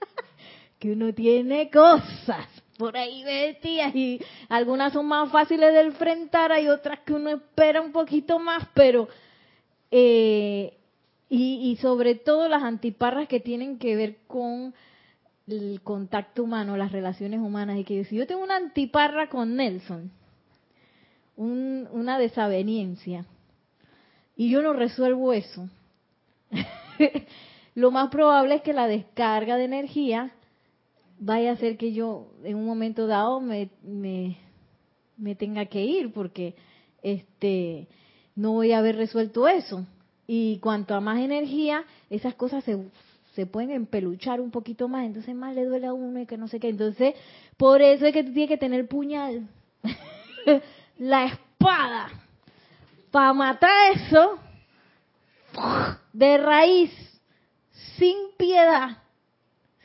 [0.78, 6.68] que uno tiene cosas por ahí vestidas y algunas son más fáciles de enfrentar, hay
[6.68, 9.08] otras que uno espera un poquito más, pero
[9.90, 10.76] eh,
[11.28, 14.74] y, y, sobre todo las antiparras que tienen que ver con
[15.46, 20.10] el contacto humano, las relaciones humanas, y que si yo tengo una antiparra con Nelson,
[21.36, 23.26] una desaveniencia,
[24.36, 25.68] y yo no resuelvo eso,
[27.74, 30.32] lo más probable es que la descarga de energía
[31.18, 36.54] vaya a ser que yo en un momento dado me, me, tenga que ir porque
[37.02, 37.88] este
[38.34, 39.86] no voy a haber resuelto eso.
[40.26, 42.76] Y cuanto a más energía, esas cosas se,
[43.34, 46.48] se pueden empeluchar un poquito más, entonces más le duele a uno y que no
[46.48, 46.68] sé qué.
[46.68, 47.14] Entonces,
[47.56, 49.48] por eso es que tú tienes que tener puñal,
[50.98, 52.08] la espada,
[53.10, 54.38] para matar eso
[56.12, 56.90] de raíz,
[57.96, 58.98] sin piedad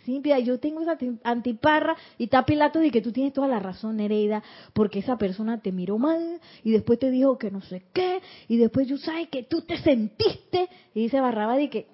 [0.06, 3.98] Simpia, yo tengo esa antiparra y está Pilato y que tú tienes toda la razón,
[3.98, 4.42] Nereida,
[4.74, 8.58] porque esa persona te miró mal y después te dijo que no sé qué y
[8.58, 11.88] después yo sabes que tú te sentiste y dice Barrabás y que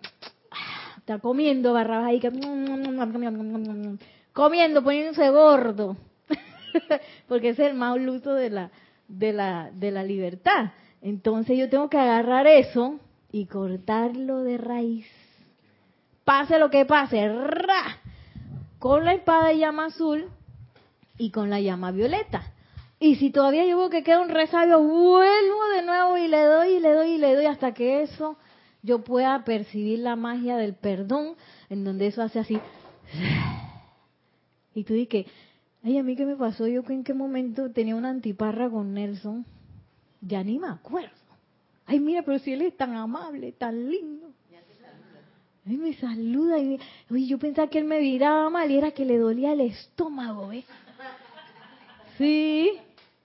[0.97, 2.31] está comiendo Barrabás y que
[4.33, 5.97] comiendo, poniéndose gordo,
[7.27, 8.71] porque es el más luto de la
[9.07, 10.71] de la de la libertad.
[11.01, 12.99] Entonces yo tengo que agarrar eso
[13.31, 15.05] y cortarlo de raíz
[16.27, 18.01] pase lo que pase, ¡ra!
[18.79, 20.25] con la espada de llama azul
[21.17, 22.51] y con la llama violeta.
[22.99, 26.79] Y si todavía veo que queda un resabio, vuelvo de nuevo y le doy y
[26.81, 28.37] le doy y le doy hasta que eso
[28.83, 31.35] yo pueda percibir la magia del perdón,
[31.69, 32.59] en donde eso hace así.
[34.75, 35.27] Y tú dices,
[35.81, 39.45] ay, a mí qué me pasó, yo en qué momento tenía una antiparra con Nelson,
[40.21, 41.15] ya ni me acuerdo.
[41.85, 44.31] Ay, mira, pero si él es tan amable, tan lindo.
[45.65, 49.05] Ay, me saluda y oye, yo pensaba que él me miraba mal y era que
[49.05, 50.65] le dolía el estómago, ¿ves?
[52.17, 52.71] Sí.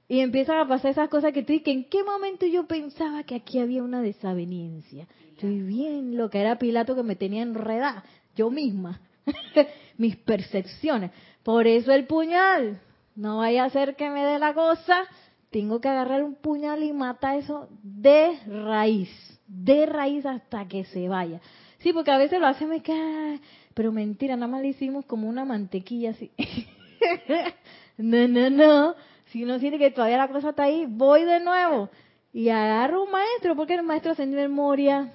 [0.08, 3.34] Y empiezan a pasar esas cosas que tú dices, ¿en qué momento yo pensaba que
[3.34, 5.06] aquí había una desaveniencia?
[5.30, 8.04] Estoy bien lo que era Pilato que me tenía enredada,
[8.36, 9.00] yo misma,
[9.96, 11.12] mis percepciones.
[11.42, 12.80] Por eso el puñal,
[13.16, 15.04] no vaya a ser que me dé la cosa,
[15.52, 19.10] tengo que agarrar un puñal y matar eso de raíz,
[19.46, 21.40] de raíz hasta que se vaya.
[21.78, 23.38] Sí, porque a veces lo hacemos que,
[23.74, 26.30] pero mentira, nada más le hicimos como una mantequilla así.
[27.98, 28.94] no, no, no.
[29.26, 31.90] Si uno siente que todavía la cosa está ahí, voy de nuevo
[32.32, 35.12] y agarro un maestro, porque el maestro hace memoria.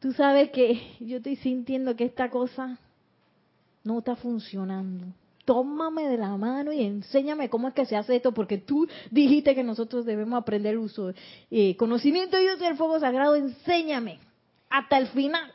[0.00, 2.78] Tú sabes que yo estoy sintiendo que esta cosa
[3.82, 5.06] no está funcionando.
[5.44, 9.54] Tómame de la mano y enséñame cómo es que se hace esto, porque tú dijiste
[9.54, 11.12] que nosotros debemos aprender uso,
[11.50, 14.18] eh, conocimiento y uso del fuego sagrado, enséñame
[14.70, 15.52] hasta el final.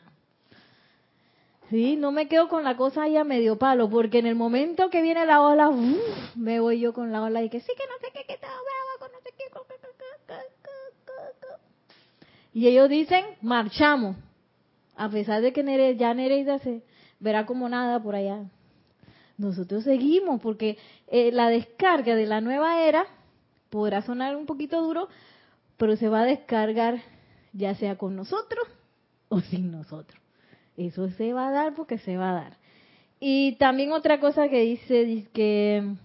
[1.69, 4.89] Sí, no me quedo con la cosa ahí a medio palo, porque en el momento
[4.89, 5.71] que viene la ola,
[6.35, 8.55] me voy yo con la ola y que sí que no sé qué, que estaba
[8.99, 9.39] con no sé qué.
[12.53, 14.17] Y ellos dicen, marchamos.
[14.95, 16.83] A pesar de que ya Nereida se
[17.19, 18.49] verá como nada por allá.
[19.39, 23.05] Nosotros seguimos, porque eh, la descarga de la nueva era
[23.69, 25.07] podrá sonar un poquito duro,
[25.77, 27.01] pero se va a descargar
[27.53, 28.67] ya sea con nosotros
[29.29, 30.21] o sin nosotros.
[30.75, 32.57] Eso se va a dar porque se va a dar.
[33.21, 35.95] Y también otra cosa que dice, dice que...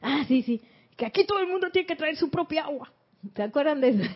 [0.00, 0.60] Ah, sí, sí,
[0.96, 2.92] que aquí todo el mundo tiene que traer su propia agua.
[3.34, 4.10] ¿Se acuerdan de eso?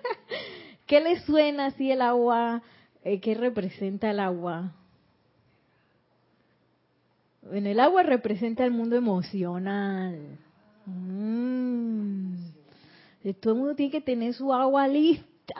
[0.86, 2.62] ¿Qué le suena así el agua?
[3.04, 4.74] Eh, ¿Qué representa el agua?
[7.42, 10.38] En el agua representa el mundo emocional.
[10.86, 12.34] Mm.
[13.40, 15.54] Todo el mundo tiene que tener su agua lista.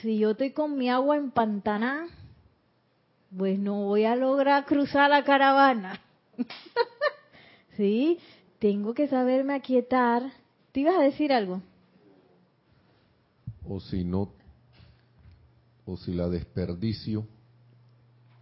[0.00, 2.08] Si yo estoy con mi agua en pantana,
[3.36, 6.00] pues no voy a lograr cruzar la caravana.
[7.76, 8.18] ¿Sí?
[8.58, 10.32] Tengo que saberme aquietar.
[10.72, 11.62] ¿Te ibas a decir algo?
[13.66, 14.32] O si no,
[15.86, 17.26] o si la desperdicio,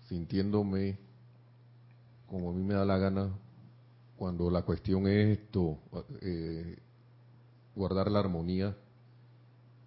[0.09, 0.99] sintiéndome
[2.33, 3.31] como a mí me da la gana,
[4.17, 5.81] cuando la cuestión es esto,
[6.23, 6.79] eh,
[7.77, 8.75] guardar la armonía,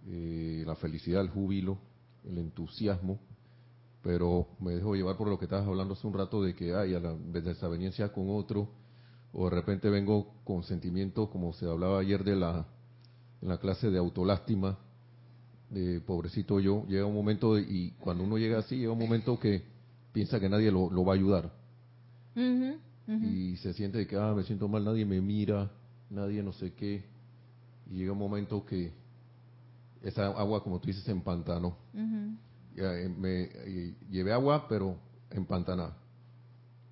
[0.06, 1.80] eh, la felicidad, el júbilo,
[2.24, 3.20] el entusiasmo,
[4.04, 6.94] pero me dejo llevar por lo que estabas hablando hace un rato de que hay
[6.94, 8.70] a la desaveniencia con otro,
[9.34, 12.68] o de repente vengo con sentimientos, como se hablaba ayer de la,
[13.42, 14.78] en la clase de autolástima,
[15.72, 19.64] de pobrecito yo, llega un momento, y cuando uno llega así, llega un momento que
[20.14, 21.65] piensa que nadie lo, va a ayudar.
[22.36, 25.72] Y se siente de que, ah, me siento mal, nadie me mira,
[26.10, 27.04] nadie no sé qué.
[27.90, 28.92] Y llega un momento que
[30.02, 31.78] esa agua, como tú dices, se empantanó.
[32.78, 34.98] Eh, me eh, llevé agua, pero
[35.32, 35.96] empantanada.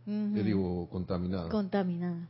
[0.05, 1.49] Yo digo, contaminada.
[1.49, 2.27] Contaminada.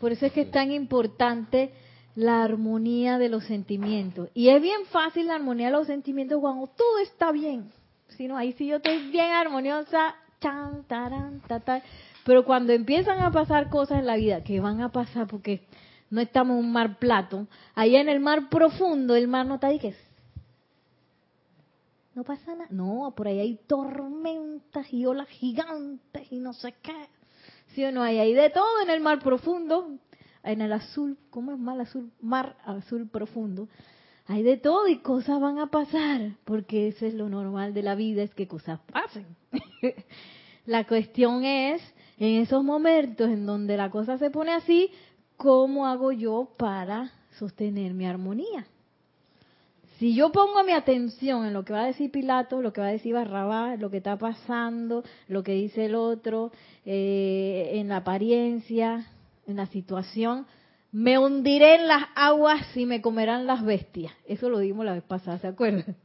[0.00, 1.72] Por eso es que es tan importante
[2.14, 4.28] la armonía de los sentimientos.
[4.34, 7.70] Y es bien fácil la armonía de los sentimientos cuando todo está bien.
[8.08, 11.42] Si no, ahí sí yo estoy bien armoniosa, chan, taran,
[12.24, 15.66] Pero cuando empiezan a pasar cosas en la vida, que van a pasar porque
[16.10, 19.68] no estamos en un mar plato, allá en el mar profundo, el mar no está
[19.68, 19.94] ahí que
[22.14, 22.68] no pasa nada.
[22.70, 27.08] No, por ahí hay tormentas y olas gigantes y no sé qué.
[27.74, 28.02] ¿Sí o no?
[28.02, 29.98] Hay, hay de todo en el mar profundo,
[30.44, 32.12] en el azul, ¿cómo es mal azul?
[32.20, 33.68] Mar azul profundo.
[34.26, 37.94] Hay de todo y cosas van a pasar, porque eso es lo normal de la
[37.94, 39.26] vida, es que cosas pasen.
[40.66, 41.82] la cuestión es,
[42.18, 44.90] en esos momentos en donde la cosa se pone así,
[45.36, 48.66] ¿cómo hago yo para sostener mi armonía?
[49.98, 52.88] Si yo pongo mi atención en lo que va a decir Pilato, lo que va
[52.88, 56.50] a decir Barrabás, lo que está pasando, lo que dice el otro,
[56.84, 59.06] eh, en la apariencia,
[59.46, 60.46] en la situación,
[60.90, 64.12] me hundiré en las aguas y me comerán las bestias.
[64.26, 65.96] Eso lo dimos la vez pasada, ¿se acuerdan?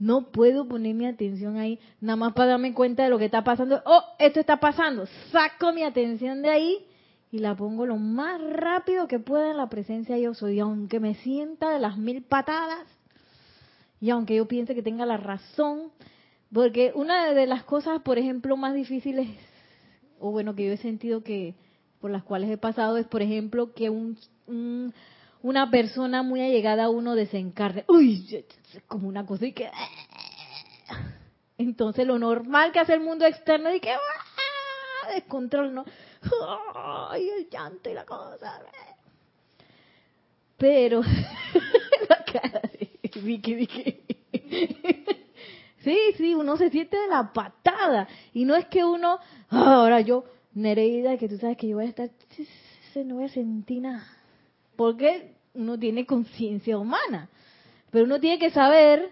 [0.00, 3.44] No puedo poner mi atención ahí, nada más para darme cuenta de lo que está
[3.44, 3.80] pasando.
[3.84, 5.06] Oh, esto está pasando.
[5.30, 6.86] Saco mi atención de ahí
[7.30, 10.58] y la pongo lo más rápido que pueda en la presencia yo soy.
[10.58, 12.86] aunque me sienta de las mil patadas,
[14.00, 15.92] y aunque yo piense que tenga la razón,
[16.52, 19.28] porque una de las cosas, por ejemplo, más difíciles,
[20.18, 21.54] o bueno, que yo he sentido que
[22.00, 24.16] por las cuales he pasado, es, por ejemplo, que un,
[25.42, 27.84] una persona muy allegada a uno desencarne.
[27.88, 29.70] Uy, es como una cosa y que...
[31.58, 33.94] Entonces lo normal que hace el mundo externo es que...
[35.14, 35.84] Descontrol, ¿no?
[37.10, 38.62] ¡Ay, el llanto y la cosa!
[40.56, 41.02] Pero...
[42.08, 42.60] la cara
[43.22, 44.00] Vicky, Vicky.
[45.82, 48.08] sí, sí, uno se siente de la patada.
[48.32, 49.18] Y no es que uno,
[49.50, 50.24] ah, ahora yo,
[50.54, 52.10] Nereida, que tú sabes que yo voy a estar,
[53.04, 54.19] no voy a sentir nada.
[54.80, 57.28] Porque uno tiene conciencia humana.
[57.90, 59.10] Pero uno tiene que saber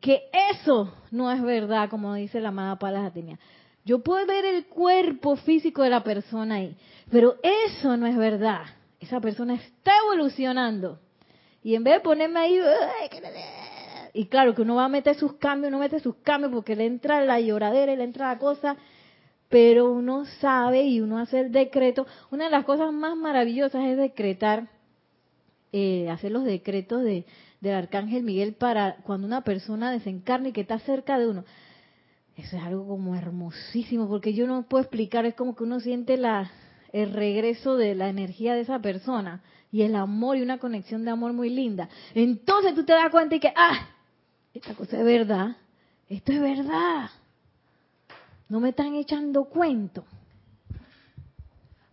[0.00, 3.36] que eso no es verdad, como dice la amada Palas Atenia.
[3.84, 6.76] Yo puedo ver el cuerpo físico de la persona ahí,
[7.10, 8.62] pero eso no es verdad.
[9.00, 11.00] Esa persona está evolucionando.
[11.64, 12.60] Y en vez de ponerme ahí,
[14.12, 16.86] y claro que uno va a meter sus cambios, uno mete sus cambios porque le
[16.86, 18.76] entra la lloradera y le entra la cosa,
[19.48, 22.06] pero uno sabe y uno hace el decreto.
[22.30, 24.68] Una de las cosas más maravillosas es decretar,
[25.72, 27.24] eh, hacer los decretos de,
[27.60, 31.44] del arcángel Miguel para cuando una persona desencarna y que está cerca de uno.
[32.36, 36.16] Eso es algo como hermosísimo, porque yo no puedo explicar, es como que uno siente
[36.16, 36.50] la,
[36.92, 41.10] el regreso de la energía de esa persona y el amor y una conexión de
[41.10, 41.88] amor muy linda.
[42.14, 43.88] Entonces tú te das cuenta y que, ah,
[44.52, 45.56] esta cosa es verdad,
[46.08, 47.10] esto es verdad.
[48.48, 50.04] No me están echando cuento.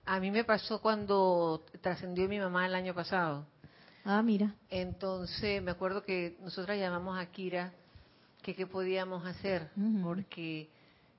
[0.06, 3.46] A mí me pasó cuando trascendió mi mamá el año pasado.
[4.06, 4.56] Ah, mira.
[4.70, 7.74] Entonces me acuerdo que nosotras llamamos a Kira
[8.42, 9.70] que qué podíamos hacer,
[10.02, 10.70] porque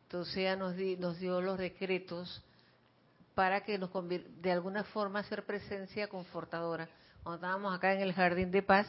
[0.05, 2.43] entonces ella nos, nos dio los decretos
[3.35, 3.91] para que nos
[4.43, 6.89] de alguna forma hacer presencia confortadora,
[7.22, 8.87] cuando estábamos acá en el Jardín de Paz,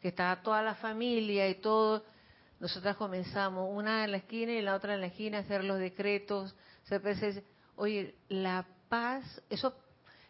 [0.00, 2.04] que estaba toda la familia y todo,
[2.60, 5.78] nosotras comenzamos, una en la esquina y la otra en la esquina, a hacer los
[5.78, 6.54] decretos.
[7.76, 9.74] Oye, la paz, eso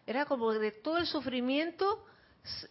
[0.05, 2.05] era como de todo el sufrimiento,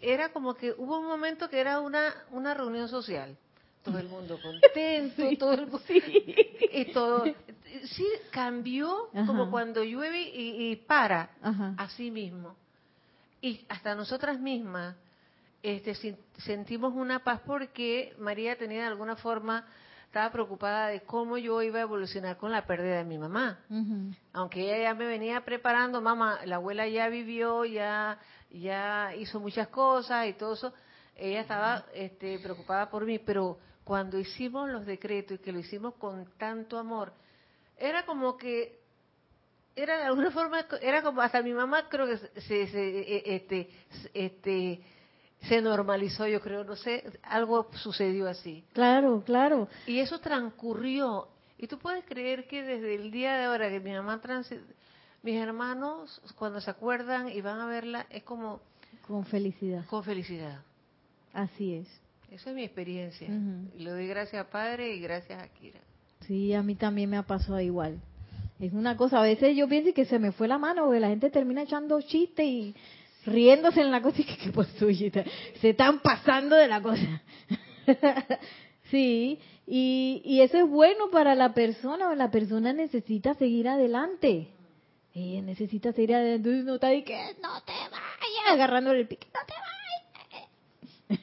[0.01, 3.37] era como que hubo un momento que era una, una reunión social.
[3.83, 5.83] Todo el mundo contento, todo el mundo,
[6.73, 7.25] y todo.
[7.85, 11.31] Sí, cambió como cuando llueve y, para,
[11.77, 12.57] así mismo.
[13.41, 14.97] Y hasta nosotras mismas
[15.63, 19.67] este, sentimos una paz porque María tenía de alguna forma
[20.09, 23.61] estaba preocupada de cómo yo iba a evolucionar con la pérdida de mi mamá.
[24.33, 28.19] Aunque ella ya me venía preparando, mamá, la abuela ya vivió, ya,
[28.51, 30.73] ya hizo muchas cosas y todo eso,
[31.15, 35.95] ella estaba este, preocupada por mí, pero cuando hicimos los decretos y que lo hicimos
[35.97, 37.13] con tanto amor,
[37.77, 38.81] era como que
[39.77, 43.71] era de alguna forma era como hasta mi mamá creo que se, se e, este
[44.13, 44.83] este
[45.43, 48.65] se normalizó, yo creo, no sé, algo sucedió así.
[48.73, 49.69] Claro, claro.
[49.87, 51.29] Y eso transcurrió.
[51.59, 54.21] Y tú puedes creer que desde el día de ahora que mi mamá
[55.23, 58.61] mis hermanos cuando se acuerdan y van a verla es como
[59.07, 59.85] con felicidad.
[59.87, 60.61] Con felicidad.
[61.33, 61.89] Así es.
[62.31, 63.29] Esa es mi experiencia.
[63.77, 65.81] Le doy gracias a Padre y gracias a Kira.
[66.27, 67.99] Sí, a mí también me ha pasado igual.
[68.61, 71.09] Es una cosa, a veces yo pienso que se me fue la mano, porque la
[71.09, 72.75] gente termina echando chiste y
[73.27, 74.69] riéndose en la cosa y que, pues,
[75.61, 77.23] se están pasando de la cosa.
[78.91, 84.49] sí, y, y eso es bueno para la persona, la persona necesita seguir adelante.
[85.15, 89.55] Necesita seguir adelante, no está de que no te vayas, agarrándole el pique, no te
[91.11, 91.21] vayas.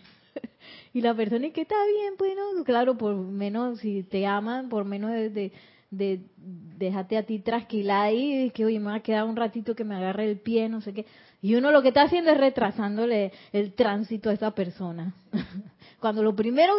[0.93, 4.68] y la persona y que está bien, pues no, claro, por menos si te aman,
[4.68, 5.54] por menos de
[5.98, 9.84] de déjate a ti trasquilada ahí, que oye, me va a quedar un ratito que
[9.84, 11.06] me agarre el pie, no sé qué.
[11.46, 15.14] Y uno lo que está haciendo es retrasándole el tránsito a esa persona.
[16.00, 16.74] Cuando lo primero,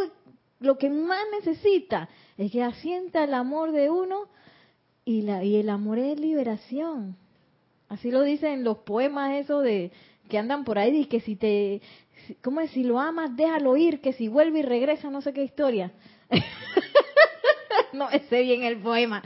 [0.59, 4.27] lo que más necesita es que asienta el amor de uno
[5.05, 7.14] y, la, y el amor es liberación.
[7.89, 9.93] Así lo dicen los poemas esos de
[10.29, 11.81] que andan por ahí y que si te,
[12.43, 12.73] ¿cómo es?
[12.73, 15.93] Si lo amas, déjalo ir, que si vuelve y regresa, no sé qué historia.
[17.93, 19.23] no sé bien el poema,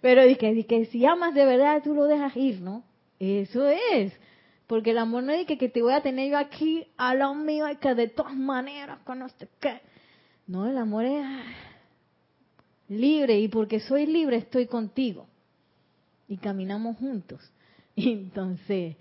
[0.00, 2.82] pero dije, que si amas de verdad, tú lo dejas ir, ¿no?
[3.20, 4.12] Eso es.
[4.70, 7.34] Porque el amor no es que, que te voy a tener yo aquí a lo
[7.34, 9.26] mío y que de todas maneras, con no
[9.58, 9.80] qué.
[10.46, 11.26] No, el amor es
[12.88, 15.26] libre y porque soy libre estoy contigo.
[16.28, 17.40] Y caminamos juntos.
[17.96, 18.94] Entonces,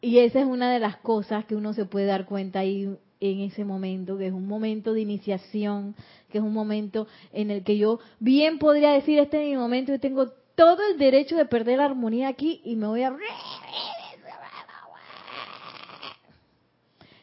[0.00, 3.40] y esa es una de las cosas que uno se puede dar cuenta ahí en
[3.40, 5.94] ese momento, que es un momento de iniciación,
[6.30, 9.92] que es un momento en el que yo bien podría decir, este es mi momento,
[9.92, 13.14] yo tengo todo el derecho de perder la armonía aquí y me voy a...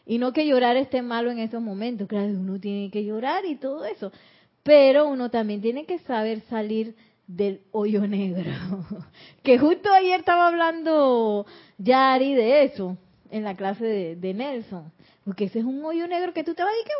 [0.09, 3.57] Y no que llorar esté malo en esos momentos, claro, uno tiene que llorar y
[3.57, 4.11] todo eso,
[4.63, 6.95] pero uno también tiene que saber salir
[7.27, 8.51] del hoyo negro.
[9.43, 11.45] que justo ayer estaba hablando
[11.77, 12.97] Yari de eso
[13.29, 14.91] en la clase de, Nelson
[15.25, 16.91] porque ese es un hoyo negro que tú te vas y que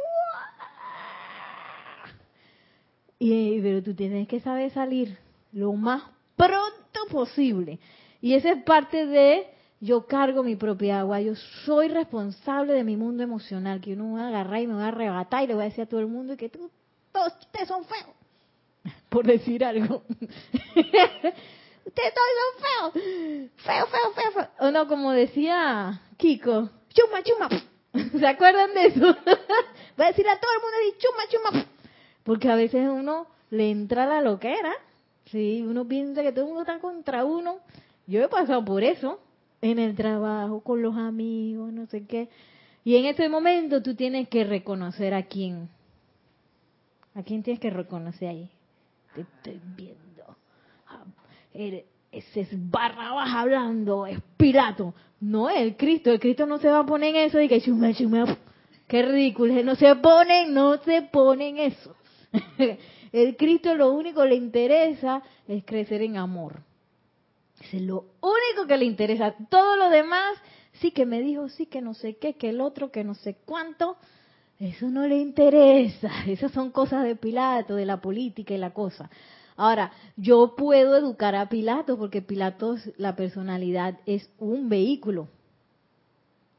[3.26, 5.18] y pero tú tienes que saber salir
[5.52, 6.04] lo más
[6.36, 7.80] pronto posible.
[8.22, 9.48] Y esa es parte de
[9.82, 14.20] yo cargo mi propia agua, yo soy responsable de mi mundo emocional, que uno me
[14.20, 16.00] va a agarrar y me va a arrebatar y le voy a decir a todo
[16.02, 16.70] el mundo que tú,
[17.12, 18.16] todos ustedes son feos,
[19.10, 20.04] por decir algo.
[21.86, 24.48] ustedes todos son feos, feo, feo, feo, feo.
[24.60, 27.50] O no, como decía Kiko, chuma, chuma.
[28.20, 29.06] ¿Se acuerdan de eso?
[30.00, 31.66] Va a decir a todo el mundo, chuma, chuma.
[32.24, 34.74] Porque a veces uno le entra la loquera.
[35.26, 37.60] Sí, uno piensa que todo el mundo está contra uno.
[38.08, 39.20] Yo he pasado por eso,
[39.62, 42.30] en el trabajo, con los amigos, no sé qué.
[42.84, 45.70] Y en ese momento tú tienes que reconocer a quién.
[47.16, 48.50] ¿A quién tienes que reconocer ahí?
[49.14, 50.38] Te estoy viendo.
[50.88, 51.04] Ah,
[51.54, 54.94] ese es Barrabás hablando, es Pilato.
[55.20, 57.94] No, el Cristo, el Cristo no se va a poner en eso y que chuma,
[57.94, 58.38] chuma,
[58.88, 61.96] qué ridículo, no se pone, no se pone en eso.
[63.12, 66.62] el Cristo lo único que le interesa es crecer en amor.
[67.62, 69.36] Es lo único que le interesa.
[69.50, 70.38] Todo lo demás,
[70.74, 73.38] sí que me dijo, sí que no sé qué, que el otro, que no sé
[73.46, 73.98] cuánto,
[74.60, 76.10] eso no le interesa.
[76.28, 79.10] Esas son cosas de Pilato, de la política y la cosa.
[79.56, 85.28] Ahora, yo puedo educar a Pilatos porque Pilatos, la personalidad es un vehículo.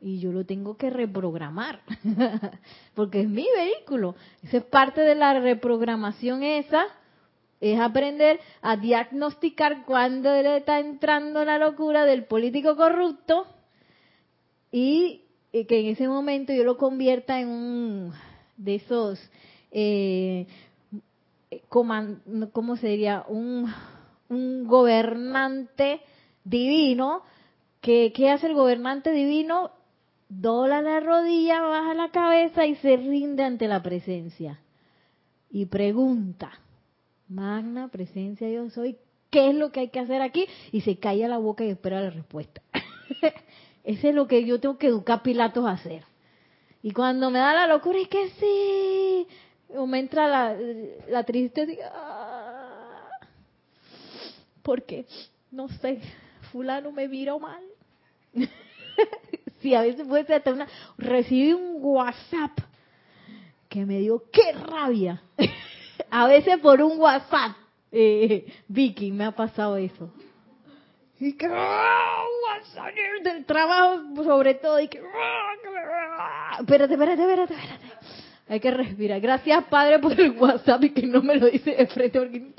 [0.02, 1.80] Y yo lo tengo que reprogramar,
[2.94, 4.16] porque es mi vehículo.
[4.42, 6.86] Esa es parte de la reprogramación esa,
[7.60, 13.46] es aprender a diagnosticar cuándo le está entrando la locura del político corrupto
[14.72, 18.12] y que en ese momento yo lo convierta en un
[18.56, 19.18] de esos,
[19.70, 20.46] eh,
[21.68, 23.24] ¿cómo sería?
[23.28, 23.72] Un,
[24.28, 26.00] un gobernante
[26.44, 27.22] divino.
[27.80, 29.72] que ¿Qué hace el gobernante divino?
[30.28, 34.60] Dobla la rodilla, baja la cabeza y se rinde ante la presencia.
[35.50, 36.52] Y pregunta,
[37.30, 38.98] magna presencia yo soy,
[39.30, 40.46] ¿qué es lo que hay que hacer aquí?
[40.72, 42.60] Y se calla la boca y espera la respuesta.
[43.84, 46.04] Ese es lo que yo tengo que educar a Pilatos a hacer.
[46.82, 49.26] Y cuando me da la locura es que sí,
[49.76, 50.56] o me entra la,
[51.08, 53.08] la tristeza, ah,
[54.62, 55.06] porque,
[55.50, 56.00] no sé,
[56.50, 57.62] fulano me viró mal.
[59.60, 60.68] sí, a veces puede ser hasta una...
[60.98, 62.58] Recibí un WhatsApp
[63.68, 65.22] que me dio, ¡qué rabia!
[66.10, 67.56] a veces por un WhatsApp,
[67.92, 70.12] eh, Vicky, me ha pasado eso.
[71.18, 72.24] Y que, ¡ah!
[72.48, 76.56] WhatsApp del trabajo, sobre todo, y que, ¡ah!
[76.60, 77.84] espérate, espérate, espérate, espérate.
[78.48, 79.20] Hay que respirar.
[79.20, 82.54] Gracias, Padre, por el WhatsApp y que no me lo dice de frente, porque...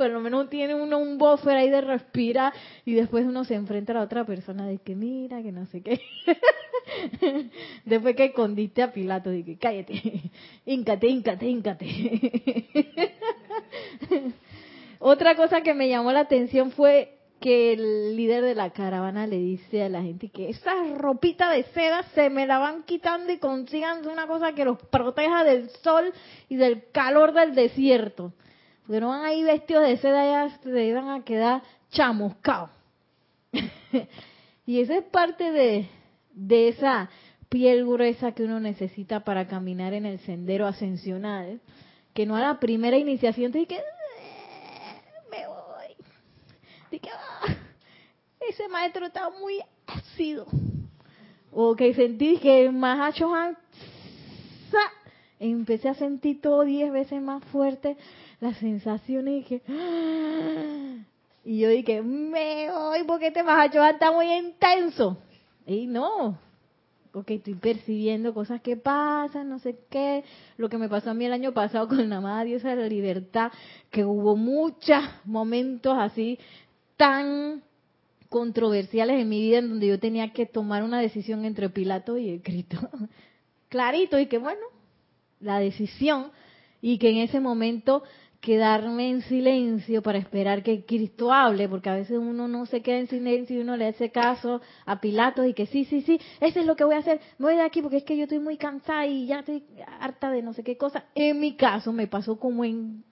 [0.00, 2.54] por lo menos tiene uno un buffer ahí de respirar
[2.86, 5.82] y después uno se enfrenta a la otra persona de que mira, que no sé
[5.82, 6.00] qué.
[7.84, 10.00] después que escondiste a Pilato, que cállate,
[10.64, 11.86] íncate, íncate, íncate.
[15.00, 19.36] Otra cosa que me llamó la atención fue que el líder de la caravana le
[19.36, 23.36] dice a la gente que esa ropita de seda se me la van quitando y
[23.36, 26.10] consigan una cosa que los proteja del sol
[26.48, 28.32] y del calor del desierto.
[28.90, 31.62] Porque no van ahí vestidos de seda, ya se van a quedar
[31.92, 32.70] chamuscados.
[34.66, 35.88] y esa es parte de,
[36.32, 37.08] de esa
[37.48, 41.60] piel gruesa que uno necesita para caminar en el sendero ascensional.
[42.14, 43.80] Que no a la primera iniciación te que eh,
[45.30, 45.94] me voy.
[46.90, 47.54] De ah,
[48.40, 50.48] ese maestro está muy ácido.
[51.52, 52.98] O que sentí que más
[55.38, 57.96] empecé a sentir todo diez veces más fuerte
[58.40, 59.62] las sensaciones y que
[61.44, 65.18] y yo dije me voy porque este Mahacho está muy intenso
[65.66, 66.38] y no.
[67.12, 70.22] Ok, estoy percibiendo cosas que pasan, no sé qué,
[70.56, 73.50] lo que me pasó a mí el año pasado con la madre esa la libertad,
[73.90, 76.38] que hubo muchos momentos así
[76.96, 77.64] tan
[78.28, 82.30] controversiales en mi vida en donde yo tenía que tomar una decisión entre Pilato y
[82.30, 82.78] el Cristo.
[83.68, 84.62] Clarito, y que bueno,
[85.40, 86.30] la decisión,
[86.80, 88.04] y que en ese momento
[88.40, 92.98] quedarme en silencio para esperar que Cristo hable, porque a veces uno no se queda
[92.98, 96.60] en silencio y uno le hace caso a Pilatos y que sí, sí, sí, eso
[96.60, 98.38] es lo que voy a hacer, me voy de aquí porque es que yo estoy
[98.38, 99.62] muy cansada y ya estoy
[100.00, 101.04] harta de no sé qué cosa.
[101.14, 103.04] En mi caso me pasó como en,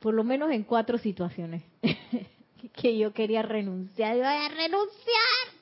[0.00, 1.64] por lo menos en cuatro situaciones,
[2.74, 5.56] que yo quería renunciar, yo voy a renunciar.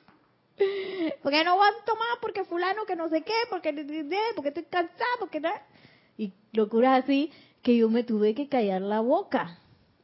[1.21, 3.73] Porque no aguanto más, porque fulano que no sé qué, porque,
[4.35, 5.41] porque estoy cansada, porque.
[6.17, 7.29] Y locuras así,
[7.65, 9.57] que yo me tuve que callar la boca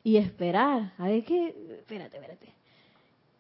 [0.04, 0.94] y esperar.
[0.98, 2.48] A ver qué, espérate, espérate.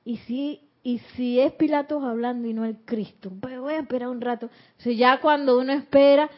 [0.05, 4.09] Y si, y si es Pilatos hablando y no el Cristo, pues voy a esperar
[4.09, 4.45] un rato.
[4.45, 6.29] O sea, ya cuando uno espera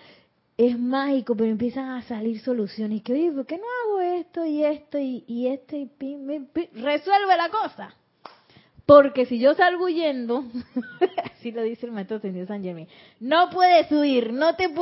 [0.56, 3.02] es mágico, pero empiezan a salir soluciones.
[3.04, 5.90] Que, oye, ¿por qué no hago esto y esto y, y esto y
[6.76, 7.94] resuelve la cosa?
[8.86, 10.46] Porque si yo salgo huyendo,
[11.36, 12.88] así lo dice el maestro Señor San Germán,
[13.20, 14.74] no puedes huir, no te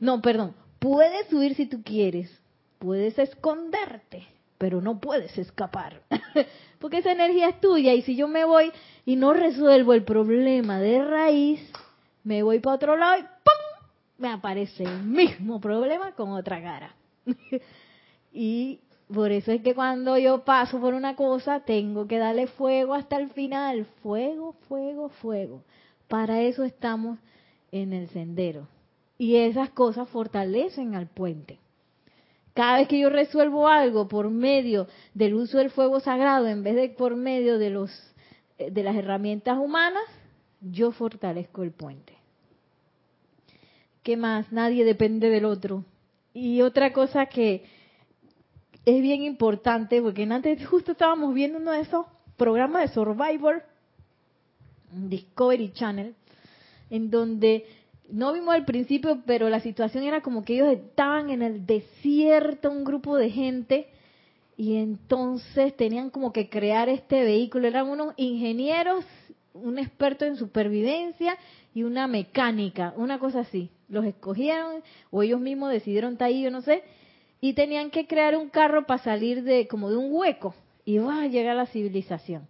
[0.00, 2.41] no, perdón, puedes huir si tú quieres,
[2.82, 4.26] puedes esconderte,
[4.58, 6.02] pero no puedes escapar.
[6.80, 8.72] Porque esa energía es tuya y si yo me voy
[9.06, 11.60] y no resuelvo el problema de raíz,
[12.24, 13.86] me voy para otro lado y ¡pum!
[14.18, 16.96] Me aparece el mismo problema con otra cara.
[18.32, 18.80] y
[19.14, 23.16] por eso es que cuando yo paso por una cosa, tengo que darle fuego hasta
[23.16, 23.84] el final.
[24.02, 25.62] Fuego, fuego, fuego.
[26.08, 27.20] Para eso estamos
[27.70, 28.66] en el sendero.
[29.18, 31.61] Y esas cosas fortalecen al puente.
[32.54, 36.76] Cada vez que yo resuelvo algo por medio del uso del fuego sagrado en vez
[36.76, 37.90] de por medio de los
[38.58, 40.02] eh, de las herramientas humanas,
[40.60, 42.14] yo fortalezco el puente.
[44.02, 44.50] ¿Qué más?
[44.52, 45.84] Nadie depende del otro.
[46.34, 47.64] Y otra cosa que
[48.84, 53.62] es bien importante, porque antes justo estábamos viendo uno de esos programas de Survivor,
[54.90, 56.14] Discovery Channel,
[56.90, 57.66] en donde
[58.12, 62.70] no vimos al principio, pero la situación era como que ellos estaban en el desierto,
[62.70, 63.88] un grupo de gente,
[64.54, 67.66] y entonces tenían como que crear este vehículo.
[67.66, 69.06] Eran unos ingenieros,
[69.54, 71.38] un experto en supervivencia
[71.74, 73.70] y una mecánica, una cosa así.
[73.88, 76.84] Los escogieron o ellos mismos decidieron estar ahí, yo no sé,
[77.40, 80.54] y tenían que crear un carro para salir de como de un hueco
[80.84, 82.46] y va a llegar a la civilización.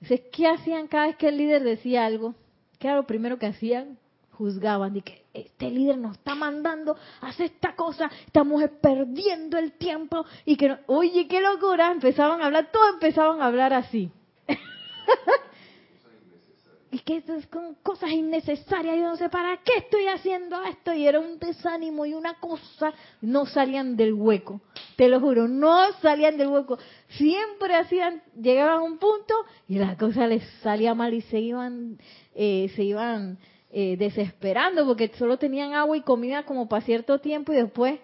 [0.00, 2.34] Entonces, ¿qué hacían cada vez que el líder decía algo?
[2.78, 3.98] ¿Qué era lo primero que hacían?
[4.36, 9.72] Juzgaban de que este líder nos está mandando a hacer esta cosa, estamos perdiendo el
[9.72, 14.10] tiempo y que, oye, qué locura, empezaban a hablar, todos empezaban a hablar así.
[16.90, 20.92] y que esto es con cosas innecesarias, yo no sé para qué estoy haciendo esto,
[20.92, 24.60] y era un desánimo y una cosa, no salían del hueco,
[24.96, 26.78] te lo juro, no salían del hueco,
[27.08, 29.34] siempre hacían, llegaban a un punto
[29.66, 31.98] y la cosa les salía mal y se iban,
[32.34, 33.38] eh, se iban
[33.70, 38.00] eh, desesperando porque solo tenían agua y comida como para cierto tiempo y después,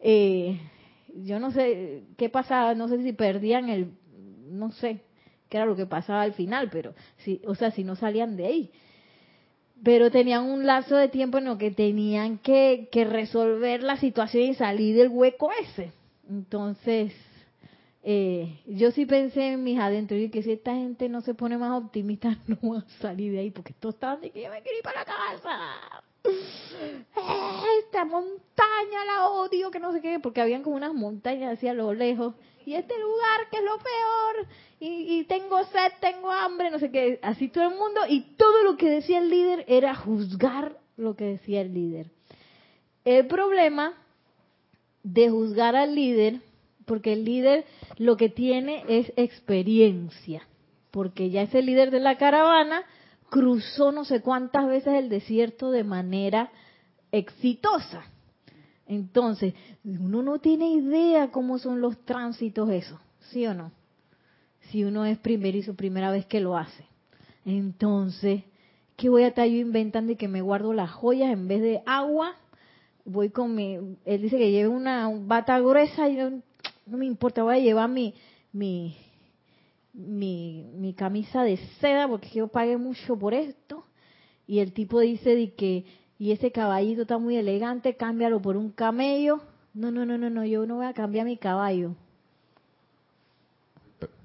[0.00, 0.60] eh,
[1.14, 3.92] yo no sé qué pasaba, no sé si perdían el,
[4.50, 5.00] no sé,
[5.54, 8.70] era lo que pasaba al final, pero si, o sea, si no salían de ahí.
[9.82, 14.44] Pero tenían un lazo de tiempo en lo que tenían que, que resolver la situación
[14.44, 15.92] y salir del hueco ese.
[16.28, 17.12] Entonces,
[18.06, 21.56] eh, yo sí pensé en mis adentros y que si esta gente no se pone
[21.56, 24.60] más optimista, no va a salir de ahí, porque esto está de que yo me
[24.60, 26.04] quiero ir para la casa.
[27.82, 31.94] Esta montaña la odio, que no sé qué, porque habían como unas montañas hacia lo
[31.94, 32.34] lejos.
[32.66, 34.48] Y este lugar que es lo peor,
[34.80, 38.02] y, y tengo sed, tengo hambre, no sé qué, así todo el mundo.
[38.06, 42.10] Y todo lo que decía el líder era juzgar lo que decía el líder.
[43.06, 43.94] El problema
[45.02, 46.40] de juzgar al líder,
[46.84, 47.64] porque el líder
[47.98, 50.42] lo que tiene es experiencia,
[50.90, 52.82] porque ya es el líder de la caravana,
[53.30, 56.50] cruzó no sé cuántas veces el desierto de manera
[57.10, 58.04] exitosa.
[58.86, 59.54] Entonces,
[59.84, 63.72] uno no tiene idea cómo son los tránsitos eso, ¿sí o no?
[64.70, 66.84] Si uno es primero y su primera vez que lo hace.
[67.44, 68.42] Entonces,
[68.96, 71.82] ¿qué voy a estar yo inventando y que me guardo las joyas en vez de
[71.86, 72.36] agua?
[73.04, 73.74] Voy con mi,
[74.04, 76.16] él dice que lleve una bata gruesa y
[76.86, 78.14] no me importa, voy a llevar mi,
[78.52, 78.96] mi,
[79.92, 83.84] mi, mi camisa de seda porque yo pagué mucho por esto.
[84.46, 85.86] Y el tipo dice de que,
[86.18, 89.40] y ese caballito está muy elegante, cámbialo por un camello.
[89.72, 91.94] No, no, no, no, no, yo no voy a cambiar mi caballo.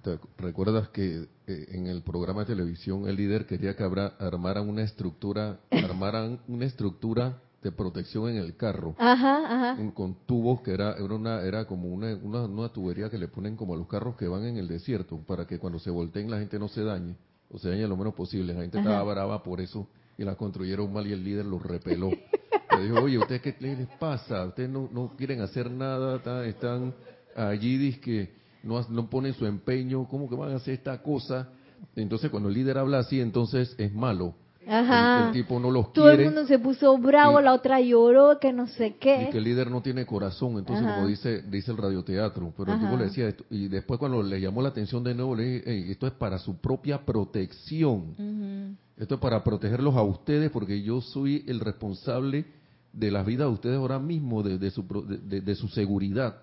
[0.04, 4.84] ¿Te recuerdas que eh, en el programa de televisión el líder quería que armaran una
[4.84, 9.94] estructura, armaran una estructura de protección en el carro ajá, ajá.
[9.94, 13.74] con tubos que era era una era como una, una, tubería que le ponen como
[13.74, 16.58] a los carros que van en el desierto para que cuando se volteen la gente
[16.58, 17.16] no se dañe
[17.50, 18.54] o se dañe lo menos posible.
[18.54, 19.88] La gente estaba brava por eso
[20.18, 22.10] y la construyeron mal y el líder los repeló.
[22.10, 26.94] Le dijo oye ustedes qué les pasa ustedes no, no quieren hacer nada están
[27.36, 28.32] allí que
[28.64, 31.50] no no ponen su empeño cómo que van a hacer esta cosa
[31.96, 34.36] entonces cuando el líder habla así entonces es malo
[34.70, 35.28] Ajá.
[35.28, 38.68] El, tipo no los Todo el mundo se puso bravo, la otra lloró, que no
[38.68, 39.24] sé qué.
[39.24, 42.80] Y que el líder no tiene corazón, entonces como dice dice el radioteatro, pero el
[42.80, 45.92] tipo le decía esto, y después cuando le llamó la atención de nuevo, le dije,
[45.92, 48.78] esto es para su propia protección.
[48.96, 52.46] Esto es para protegerlos a ustedes porque yo soy el responsable
[52.92, 56.42] de las vidas de ustedes ahora mismo, de, de su, de, su seguridad.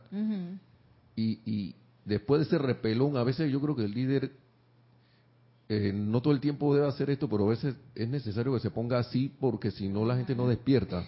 [1.14, 1.74] y, y
[2.04, 4.32] después de ese repelón, a veces yo creo que el líder
[5.68, 8.70] eh, no todo el tiempo debe hacer esto, pero a veces es necesario que se
[8.70, 11.04] ponga así porque si no la gente no despierta.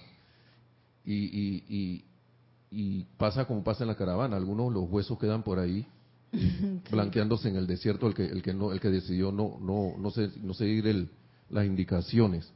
[1.04, 2.04] Y,
[2.70, 5.86] y, pasa como pasa en la caravana, algunos los huesos quedan por ahí
[6.90, 10.12] blanqueándose en el desierto el que el que no el que decidió no no no,
[10.42, 11.08] no seguir el,
[11.48, 12.52] las indicaciones.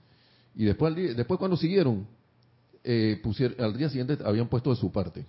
[0.54, 2.06] Y después después cuando siguieron
[2.84, 5.24] eh, pusieron, al día siguiente habían puesto de su parte.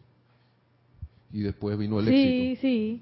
[1.32, 2.61] Y después vino el éxito.
[2.61, 3.01] Sí,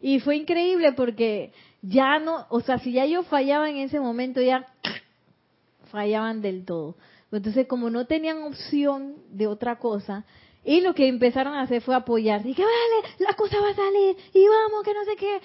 [0.00, 1.52] Y fue increíble porque
[1.82, 4.66] ya no, o sea, si ya yo fallaba en ese momento, ya
[5.90, 6.96] fallaban del todo.
[7.30, 10.24] Entonces, como no tenían opción de otra cosa,
[10.64, 12.42] y lo que empezaron a hacer fue apoyar.
[12.42, 15.40] Dije, vale, la cosa va a salir, y vamos, que no sé qué.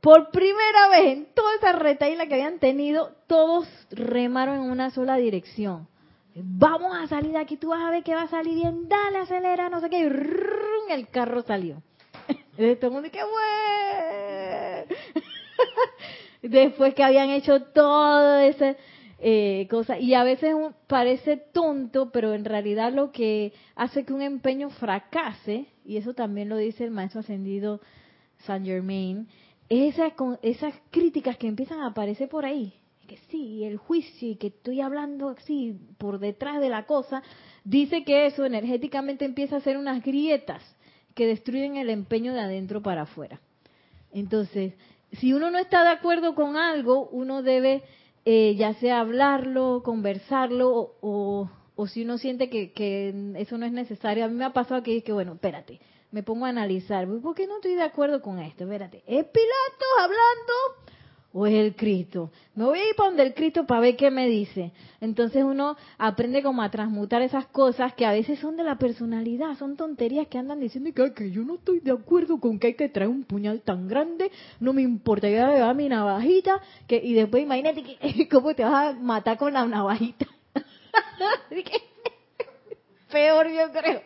[0.00, 5.16] Por primera vez en toda esa retaíla que habían tenido, todos remaron en una sola
[5.16, 5.88] dirección.
[6.34, 9.18] Vamos a salir de aquí, tú vas a ver que va a salir bien, dale,
[9.18, 10.00] acelera, no sé qué.
[10.00, 11.82] Y el carro salió.
[12.58, 15.31] Y todo el mundo, ¡qué bueno!
[16.42, 18.76] Después que habían hecho todo ese
[19.24, 20.00] eh, cosa.
[20.00, 20.52] Y a veces
[20.88, 26.48] parece tonto, pero en realidad lo que hace que un empeño fracase, y eso también
[26.48, 27.80] lo dice el maestro ascendido
[28.38, 29.28] Saint Germain,
[29.68, 32.74] es esa, esas críticas que empiezan a aparecer por ahí.
[33.06, 37.22] Que sí, el juicio y que estoy hablando así por detrás de la cosa,
[37.62, 40.62] dice que eso energéticamente empieza a hacer unas grietas
[41.14, 43.40] que destruyen el empeño de adentro para afuera.
[44.12, 44.74] Entonces,
[45.12, 47.82] si uno no está de acuerdo con algo, uno debe
[48.24, 53.72] eh, ya sea hablarlo, conversarlo o, o, si uno siente que, que, eso no es
[53.72, 54.24] necesario.
[54.24, 55.80] A mí me ha pasado que, que bueno, espérate,
[56.12, 58.64] me pongo a analizar, ¿por qué no estoy de acuerdo con esto?
[58.64, 60.91] Espérate, ¿es Pilato hablando
[61.32, 62.30] o es el Cristo?
[62.54, 64.72] Me voy a ir para donde el Cristo para ver qué me dice.
[65.00, 69.56] Entonces uno aprende como a transmutar esas cosas que a veces son de la personalidad,
[69.58, 72.88] son tonterías que andan diciendo que, yo no estoy de acuerdo con que hay que
[72.88, 74.30] traer un puñal tan grande,
[74.60, 78.64] no me importa, yo le a mi navajita, que, y después imagínate que, cómo te
[78.64, 80.26] vas a matar con la navajita.
[83.10, 84.02] Peor yo creo.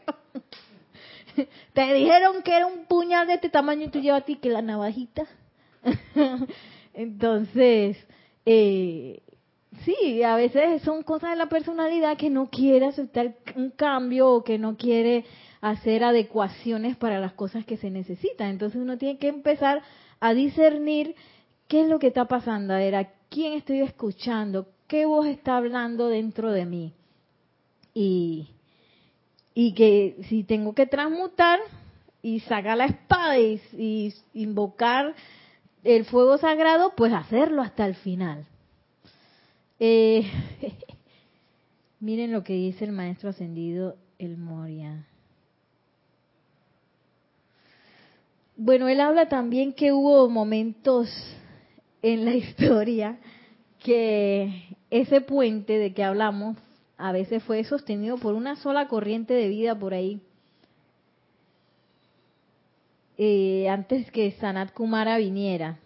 [1.73, 4.49] Te dijeron que era un puñal de este tamaño y tú llevas a ti que
[4.49, 5.27] la navajita.
[6.97, 7.99] Entonces,
[8.47, 9.21] eh,
[9.85, 14.43] sí, a veces son cosas de la personalidad que no quiere aceptar un cambio o
[14.43, 15.27] que no quiere
[15.61, 18.49] hacer adecuaciones para las cosas que se necesitan.
[18.49, 19.83] Entonces uno tiene que empezar
[20.21, 21.15] a discernir
[21.69, 25.59] qué es lo que está pasando, a ver a quién estoy escuchando, qué voz está
[25.59, 26.95] hablando dentro de mí.
[27.93, 28.49] Y,
[29.53, 31.61] y que si tengo que transmutar
[32.23, 35.15] y sacar la espada y invocar
[35.85, 38.47] el fuego sagrado, pues hacerlo hasta el final.
[39.79, 40.25] Eh,
[42.01, 45.07] miren lo que dice el maestro ascendido El Moria.
[48.57, 51.09] Bueno, él habla también que hubo momentos
[52.03, 53.19] en la historia
[53.85, 56.57] que ese puente de que hablamos
[56.97, 60.23] a veces fue sostenido por una sola corriente de vida por ahí.
[63.19, 65.79] Eh, antes que Sanat Kumara viniera.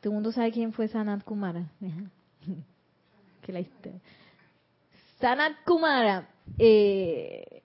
[0.00, 1.64] ¿Todo el mundo sabe quién fue Sanat Kumara?
[3.42, 3.66] que
[5.20, 6.28] Sanat Kumara.
[6.58, 7.62] Eh,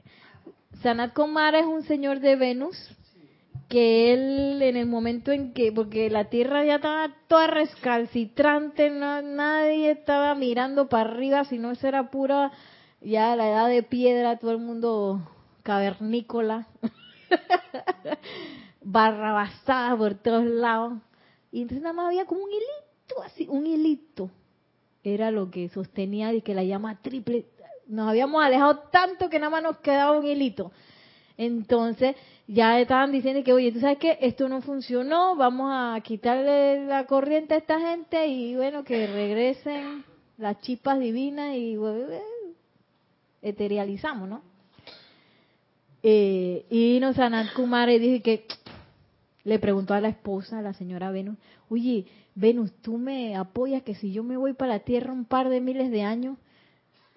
[0.81, 2.75] Sanat Kumara es un señor de Venus
[3.69, 9.91] que él en el momento en que, porque la tierra ya estaba toda rescalcitrante, nadie
[9.91, 12.51] estaba mirando para arriba, sino eso era pura,
[13.01, 15.27] ya la edad de piedra, todo el mundo
[15.63, 16.67] cavernícola.
[18.81, 20.93] barrabasada por todos lados.
[21.51, 24.29] Y entonces nada más había como un hilito, así, un hilito.
[25.03, 27.45] Era lo que sostenía y que la llama triple.
[27.87, 30.71] Nos habíamos alejado tanto que nada más nos quedaba un hilito.
[31.37, 32.15] Entonces
[32.47, 37.05] ya estaban diciendo que, oye, tú sabes que esto no funcionó, vamos a quitarle la
[37.05, 40.03] corriente a esta gente y bueno, que regresen
[40.37, 41.77] las chispas divinas y
[43.41, 44.52] eterializamos, ¿no?
[46.05, 48.45] Eh, y nos Sanat Kumar y dije que
[49.45, 51.37] le preguntó a la esposa, a la señora Venus,
[51.69, 55.47] oye, Venus, ¿tú me apoyas que si yo me voy para la Tierra un par
[55.47, 56.37] de miles de años,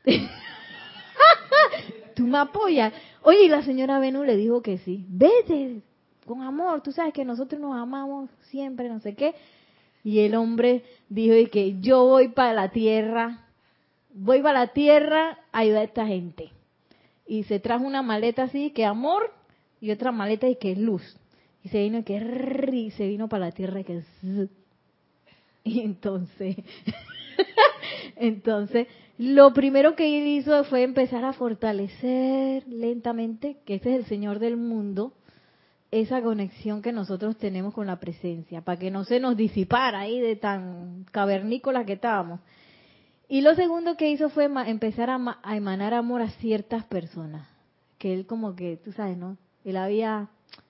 [2.15, 2.93] tú me apoyas?
[3.23, 5.83] Oye, y la señora Venus le dijo que sí, vete,
[6.25, 9.35] con amor, tú sabes que nosotros nos amamos siempre, no sé qué.
[10.05, 13.47] Y el hombre dijo que yo voy para la Tierra,
[14.15, 16.53] voy para la Tierra a ayudar a esta gente
[17.27, 19.33] y se trajo una maleta así que amor
[19.81, 21.03] y otra maleta y que luz.
[21.63, 22.17] Y se vino que
[22.73, 24.03] y se vino para la tierra y que
[25.65, 26.57] y entonces
[28.17, 28.87] entonces
[29.19, 34.39] lo primero que él hizo fue empezar a fortalecer lentamente, que ese es el Señor
[34.41, 35.15] del mundo,
[35.91, 40.21] esa conexión que nosotros tenemos con la presencia, para que no se nos disipara ahí
[40.21, 42.41] de tan cavernícola que estábamos.
[43.29, 47.49] Y lo segundo que hizo fue empezar a, emanar amor a ciertas personas.
[47.99, 49.37] Que él como que, tú sabes, ¿no?
[49.65, 50.29] Él había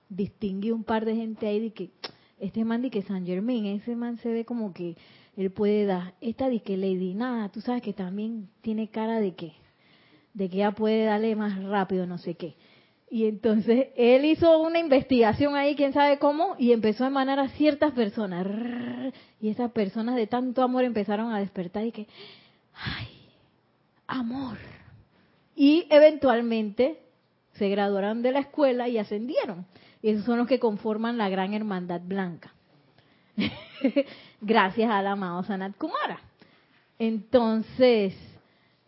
[0.09, 1.91] distinguido un par de gente ahí de que
[2.39, 4.95] este man de que San Germain, ese man se ve como que
[5.35, 6.13] él puede dar.
[6.21, 9.53] Esta de que Lady Nada, tú sabes que también tiene cara de que,
[10.33, 12.55] de que ella puede darle más rápido, no sé qué.
[13.09, 17.49] Y entonces él hizo una investigación ahí, quién sabe cómo, y empezó a emanar a
[17.49, 18.45] ciertas personas.
[19.39, 22.07] Y esas personas de tanto amor empezaron a despertar y que,
[22.77, 23.07] ay,
[24.07, 24.57] amor.
[25.55, 26.99] Y eventualmente
[27.53, 29.65] se graduaron de la escuela y ascendieron.
[30.01, 32.53] Y esos son los que conforman la gran hermandad blanca.
[34.41, 36.21] Gracias al amado Sanat Kumara.
[36.99, 38.15] Entonces,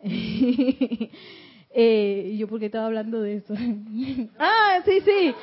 [0.00, 1.10] eh,
[2.38, 3.54] ¿yo por qué estaba hablando de eso?
[4.38, 5.34] ah, sí, sí.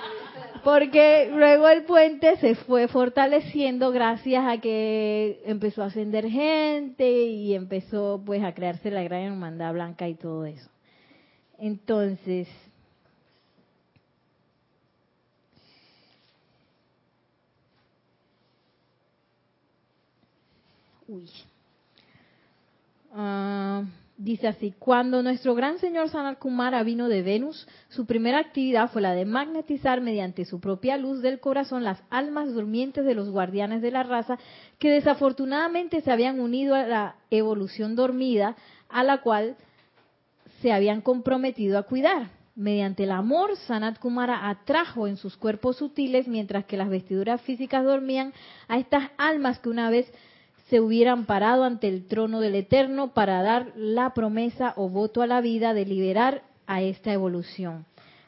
[0.68, 7.54] Porque luego el puente se fue fortaleciendo gracias a que empezó a ascender gente y
[7.54, 10.70] empezó pues a crearse la gran hermandad blanca y todo eso.
[11.58, 12.50] Entonces,
[21.08, 21.30] uy.
[23.14, 23.86] Ah,
[24.20, 29.04] Dice así, cuando nuestro gran señor Sanat Kumara vino de Venus, su primera actividad fue
[29.04, 33.84] la de magnetizar mediante su propia luz del corazón las almas durmientes de los guardianes
[33.84, 34.40] de la raza
[34.80, 38.56] que desafortunadamente se habían unido a la evolución dormida
[38.90, 39.56] a la cual
[40.64, 42.32] se habían comprometido a cuidar.
[42.56, 47.86] Mediante el amor, Sanat Kumara atrajo en sus cuerpos sutiles, mientras que las vestiduras físicas
[47.86, 48.34] dormían,
[48.68, 50.12] a estas almas que una vez
[50.70, 55.28] se hubieran parado ante el trono del Eterno para dar la promesa o voto a
[55.28, 57.86] la vida de liberar a esta evolución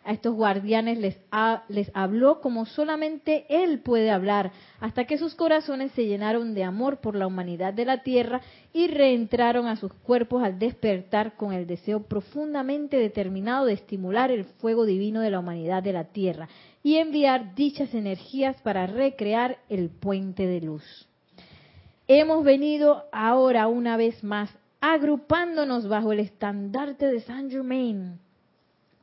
[0.09, 6.05] a estos guardianes les, habló como solamente Él puede hablar, hasta que sus corazones se
[6.05, 8.41] llenaron de amor por la humanidad de la tierra
[8.73, 14.45] y reentraron a sus cuerpos al despertar con el deseo profundamente determinado de estimular el
[14.45, 16.49] fuego divino de la humanidad de la tierra
[16.81, 21.08] y enviar dichas energías para recrear el puente de luz.
[22.11, 24.49] Hemos venido ahora una vez más
[24.81, 28.17] agrupándonos bajo el estandarte de Saint Germain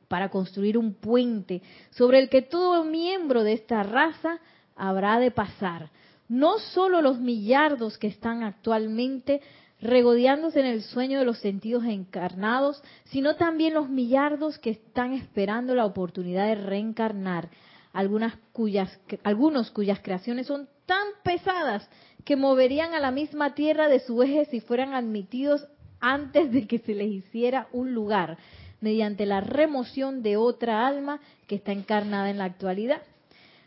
[0.09, 4.41] para construir un puente sobre el que todo miembro de esta raza
[4.75, 5.91] habrá de pasar.
[6.29, 9.41] No solo los millardos que están actualmente
[9.81, 15.77] regodeándose en el sueño de los sentidos encarnados, sino también los millardos que están esperando
[15.77, 17.51] la oportunidad de reencarnar,
[17.93, 21.89] algunas cuyas, algunos cuyas creaciones son tan pesadas
[22.27, 25.64] que moverían a la misma tierra de su eje si fueran admitidos
[26.01, 28.37] antes de que se les hiciera un lugar
[28.81, 33.01] mediante la remoción de otra alma que está encarnada en la actualidad.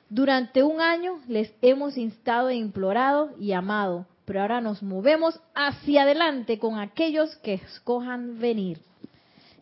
[0.09, 6.03] Durante un año les hemos instado e implorado y amado, pero ahora nos movemos hacia
[6.03, 8.79] adelante con aquellos que escojan venir.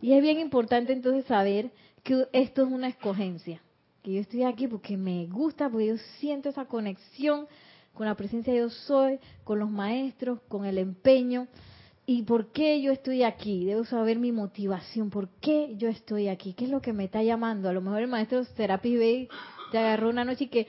[0.02, 1.70] Y es bien importante entonces saber
[2.02, 3.62] que esto es una escogencia,
[4.02, 7.48] que yo estoy aquí porque me gusta, porque yo siento esa conexión
[7.98, 11.48] con la presencia de yo soy, con los maestros, con el empeño
[12.10, 13.66] ¿Y por qué yo estoy aquí?
[13.66, 15.10] Debo saber mi motivación.
[15.10, 16.54] ¿Por qué yo estoy aquí?
[16.54, 17.68] ¿Qué es lo que me está llamando?
[17.68, 19.28] A lo mejor el maestro Serapis Bay
[19.74, 20.68] te agarró una noche y que,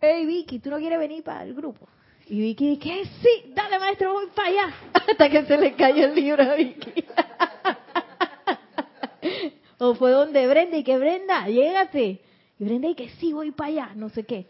[0.00, 1.86] hey Vicky, ¿tú no quieres venir para el grupo?
[2.26, 4.74] Y Vicky dice, sí, dale maestro, voy para allá.
[4.94, 7.04] Hasta que se le cayó el libro a Vicky.
[9.78, 12.22] o fue donde Brenda y que Brenda, llégate.
[12.58, 14.46] Y Brenda y que sí, voy para allá, no sé qué.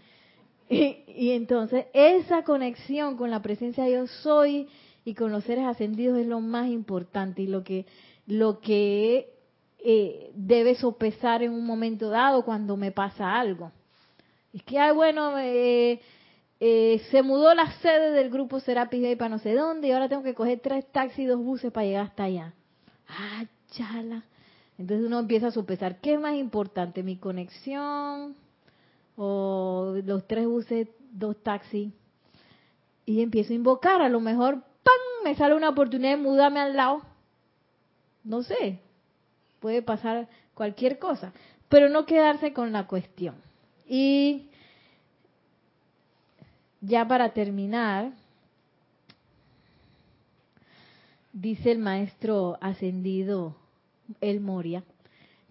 [0.71, 4.69] Y, y entonces esa conexión con la presencia de yo soy
[5.05, 7.87] y con los seres ascendidos es lo más importante y lo que
[8.27, 9.33] lo que
[9.79, 13.73] eh, debe sopesar en un momento dado cuando me pasa algo.
[14.53, 16.01] Es que, ay, bueno, eh,
[16.61, 20.09] eh, se mudó la sede del grupo Serapis Bay para no sé dónde y ahora
[20.09, 22.53] tengo que coger tres taxis y dos buses para llegar hasta allá.
[23.09, 24.25] Ah, chala.
[24.77, 27.03] Entonces uno empieza a sopesar, ¿qué es más importante?
[27.03, 28.37] ¿Mi conexión
[29.19, 31.93] o los tres buses, dos taxis?
[33.05, 34.63] Y empiezo a invocar, a lo mejor
[35.25, 37.03] me sale una oportunidad de mudarme al lado.
[38.25, 38.79] No sé,
[39.61, 41.33] puede pasar cualquier cosa,
[41.69, 43.35] pero no quedarse con la cuestión.
[43.87, 44.49] Y
[46.81, 48.13] ya para terminar,
[51.33, 53.57] dice el maestro ascendido
[54.21, 54.85] El Moria,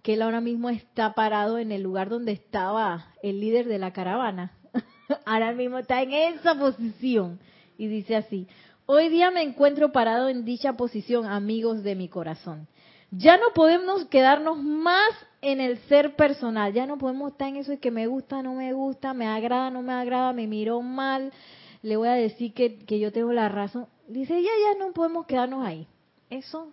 [0.07, 3.91] que él ahora mismo está parado en el lugar donde estaba el líder de la
[3.91, 4.53] caravana.
[5.25, 7.41] ahora mismo está en esa posición.
[7.77, 8.47] Y dice así,
[8.85, 12.69] Hoy día me encuentro parado en dicha posición, amigos de mi corazón.
[13.11, 17.71] Ya no podemos quedarnos más en el ser personal, ya no podemos estar en eso
[17.71, 21.33] de que me gusta, no me gusta, me agrada, no me agrada, me miró mal,
[21.81, 23.87] le voy a decir que, que yo tengo la razón.
[24.07, 25.85] Dice, ya, ya no podemos quedarnos ahí.
[26.29, 26.71] Eso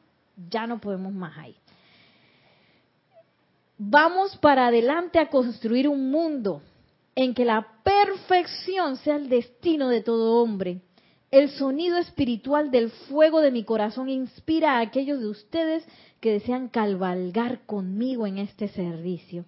[0.48, 1.56] ya no podemos más ahí.
[3.76, 6.62] Vamos para adelante a construir un mundo
[7.14, 10.80] en que la perfección sea el destino de todo hombre
[11.34, 15.84] el sonido espiritual del fuego de mi corazón inspira a aquellos de ustedes
[16.20, 19.44] que desean cabalgar conmigo en este servicio.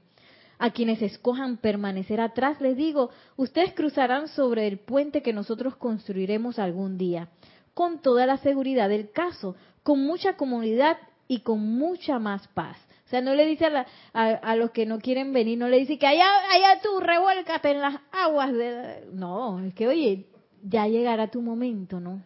[0.58, 6.58] A quienes escojan permanecer atrás, les digo, ustedes cruzarán sobre el puente que nosotros construiremos
[6.58, 7.28] algún día,
[7.72, 9.54] con toda la seguridad del caso,
[9.84, 10.96] con mucha comunidad
[11.28, 12.76] y con mucha más paz.
[13.06, 13.66] O sea, no le dice
[14.14, 17.80] a, los que no quieren venir, no le dice que allá, allá tú revuélcate en
[17.80, 19.06] las aguas de...
[19.12, 20.26] No, es que oye,
[20.64, 22.20] ya llegará tu momento, ¿no?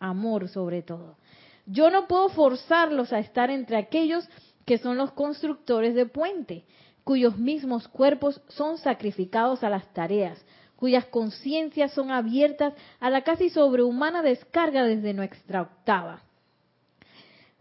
[0.00, 1.16] Amor sobre todo.
[1.64, 4.28] Yo no puedo forzarlos a estar entre aquellos
[4.66, 6.64] que son los constructores de puente,
[7.04, 10.44] cuyos mismos cuerpos son sacrificados a las tareas,
[10.74, 16.24] cuyas conciencias son abiertas a la casi sobrehumana descarga desde nuestra octava.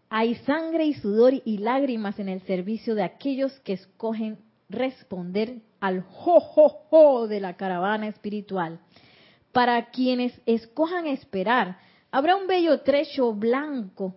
[0.10, 4.40] Hay sangre y sudor y lágrimas en el servicio de aquellos que escogen
[4.70, 8.80] responder al jo, jo, jo de la caravana espiritual
[9.52, 11.78] para quienes escojan esperar,
[12.12, 14.16] habrá un bello trecho blanco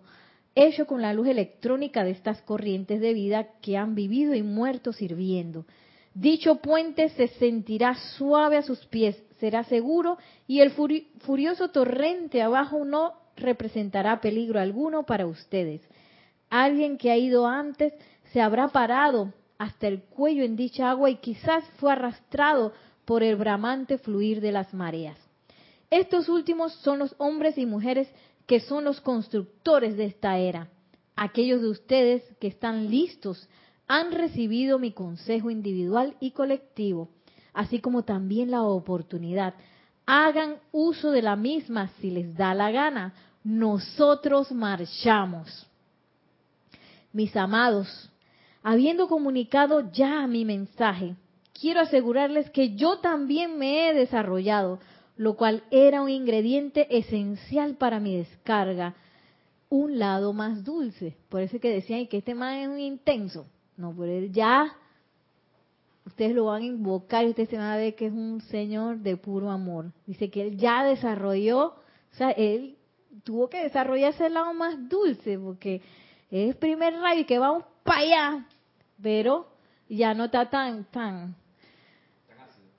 [0.55, 4.93] hecho con la luz electrónica de estas corrientes de vida que han vivido y muerto
[4.93, 5.65] sirviendo.
[6.13, 10.71] Dicho puente se sentirá suave a sus pies, será seguro y el
[11.21, 15.81] furioso torrente abajo no representará peligro alguno para ustedes.
[16.49, 17.93] Alguien que ha ido antes
[18.31, 22.73] se habrá parado hasta el cuello en dicha agua y quizás fue arrastrado
[23.05, 25.17] por el bramante fluir de las mareas.
[25.89, 28.09] Estos últimos son los hombres y mujeres
[28.47, 30.69] que son los constructores de esta era.
[31.15, 33.47] Aquellos de ustedes que están listos
[33.87, 37.09] han recibido mi consejo individual y colectivo,
[37.53, 39.53] así como también la oportunidad.
[40.05, 43.13] Hagan uso de la misma si les da la gana.
[43.43, 45.67] Nosotros marchamos.
[47.11, 48.09] Mis amados,
[48.63, 51.15] habiendo comunicado ya mi mensaje,
[51.59, 54.79] quiero asegurarles que yo también me he desarrollado,
[55.15, 58.95] lo cual era un ingrediente esencial para mi descarga,
[59.69, 61.15] un lado más dulce.
[61.29, 63.45] Por eso que decían que este man es un intenso.
[63.77, 64.75] No, pero ya,
[66.05, 68.99] ustedes lo van a invocar y ustedes se van a ver que es un señor
[68.99, 69.91] de puro amor.
[70.05, 72.77] Dice que él ya desarrolló, o sea, él
[73.23, 75.81] tuvo que desarrollar ese lado más dulce, porque
[76.29, 78.47] es primer rayo y que vamos para allá,
[79.01, 79.47] pero
[79.87, 81.35] ya no está tan, tan,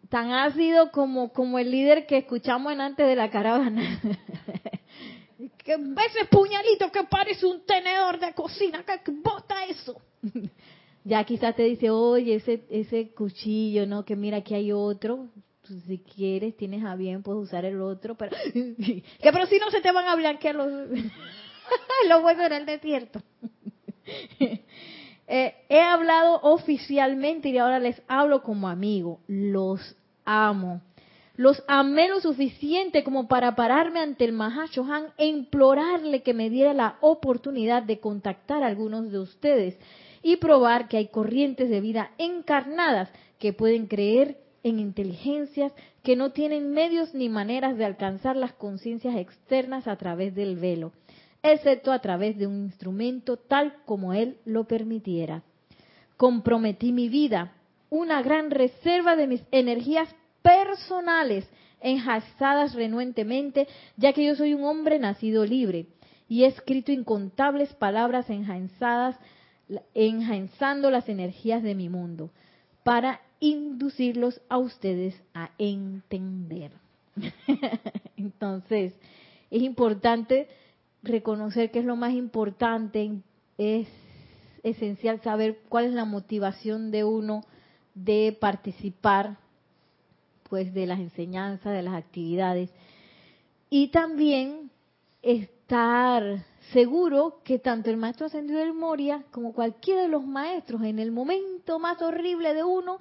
[0.09, 4.01] tan ácido como, como el líder que escuchamos en antes de la caravana.
[5.65, 10.01] que ese puñalito que parece un tenedor de cocina, que bota eso.
[11.05, 14.05] Ya quizás te dice, oye, ese, ese cuchillo, ¿no?
[14.05, 15.29] Que mira, aquí hay otro.
[15.87, 18.15] si quieres, tienes a bien, puedes usar el otro.
[18.17, 20.71] Pero, que, pero si no se te van a blanquear los,
[22.09, 23.21] los huesos en el desierto.
[25.27, 29.21] Eh, he hablado oficialmente y ahora les hablo como amigo.
[29.27, 29.97] Los
[30.27, 30.83] amo.
[31.35, 36.75] Los amé lo suficiente como para pararme ante el Mahashohan e implorarle que me diera
[36.75, 39.79] la oportunidad de contactar a algunos de ustedes
[40.25, 45.71] y probar que hay corrientes de vida encarnadas que pueden creer en inteligencias
[46.03, 50.93] que no tienen medios ni maneras de alcanzar las conciencias externas a través del velo,
[51.43, 55.43] excepto a través de un instrumento tal como él lo permitiera.
[56.17, 57.53] Comprometí mi vida
[57.91, 60.09] una gran reserva de mis energías
[60.41, 61.47] personales
[61.83, 63.69] enjazadas renuentemente,
[63.99, 65.87] ya que yo soy un hombre nacido libre
[66.29, 69.19] y he escrito incontables palabras enjazadas,
[69.95, 72.31] enjaezando las energías de mi mundo
[72.83, 76.73] para inducirlos a ustedes a entender.
[78.17, 78.95] Entonces,
[79.51, 80.49] es importante
[81.03, 83.21] reconocer que es lo más importante,
[83.59, 83.89] es
[84.63, 87.45] esencial saber cuál es la motivación de uno
[87.95, 89.37] de participar
[90.49, 92.71] pues de las enseñanzas, de las actividades
[93.71, 94.71] y también
[95.65, 96.45] estar
[96.75, 101.11] seguro que tanto el maestro ascendido del Moria como cualquiera de los maestros en el
[101.11, 102.99] momento más horrible de uno,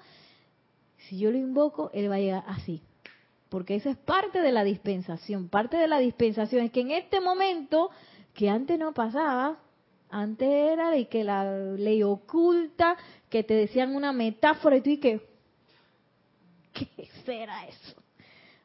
[0.98, 2.82] si yo lo invoco, él va a llegar así.
[3.50, 5.50] Porque eso es parte de la dispensación.
[5.50, 7.90] Parte de la dispensación es que en este momento,
[8.34, 9.60] que antes no pasaba,
[10.10, 12.96] antes era de que la ley oculta,
[13.30, 15.22] que te decían una metáfora y tú y que,
[16.72, 18.03] ¿qué será eso?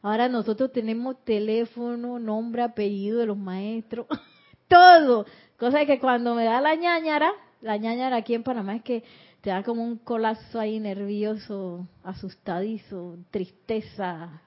[0.09, 4.06] Ahora nosotros tenemos teléfono, nombre, apellido de los maestros,
[4.66, 5.26] todo.
[5.59, 7.30] Cosa que cuando me da la ñañara,
[7.61, 9.04] la ñañara aquí en Panamá es que
[9.42, 14.40] te da como un colapso ahí nervioso, asustadizo, tristeza,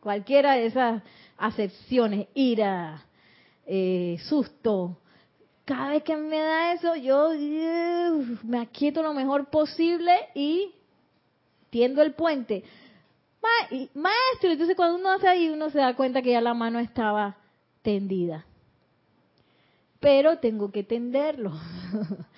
[0.00, 1.02] cualquiera de esas
[1.36, 3.04] acepciones, ira,
[3.66, 4.96] eh, susto,
[5.66, 7.32] cada vez que me da eso, yo
[8.44, 10.72] me aquieto lo mejor posible y
[11.68, 12.64] tiendo el puente.
[13.94, 17.36] Maestro, entonces cuando uno hace ahí, uno se da cuenta que ya la mano estaba
[17.82, 18.46] tendida.
[20.00, 21.52] Pero tengo que tenderlo.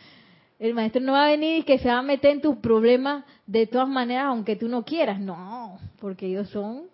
[0.59, 3.25] El maestro no va a venir y que se va a meter en tus problemas
[3.47, 5.21] de todas maneras, aunque tú no quieras.
[5.21, 6.85] No, porque ellos son,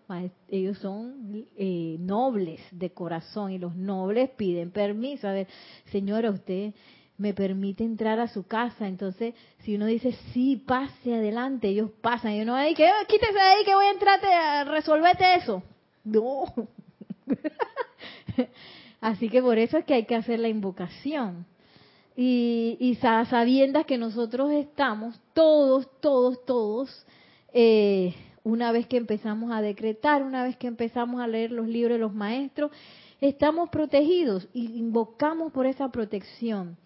[0.49, 5.29] ellos son eh, nobles de corazón y los nobles piden permiso.
[5.29, 5.47] A ver,
[5.93, 6.73] señora, usted
[7.21, 8.89] me permite entrar a su casa.
[8.89, 12.33] Entonces, si uno dice, sí, pase adelante, ellos pasan.
[12.33, 15.63] Y uno va a que quítese de ahí que voy a entrar, resolvete eso.
[16.03, 16.47] No.
[19.03, 21.45] Así que por eso es que hay que hacer la invocación
[22.17, 27.07] y, y sabiendas que nosotros estamos, todos, todos, todos,
[27.53, 28.15] eh,
[28.45, 31.99] una vez que empezamos a decretar, una vez que empezamos a leer los libros de
[31.99, 32.71] los maestros,
[33.21, 36.79] estamos protegidos y invocamos por esa protección.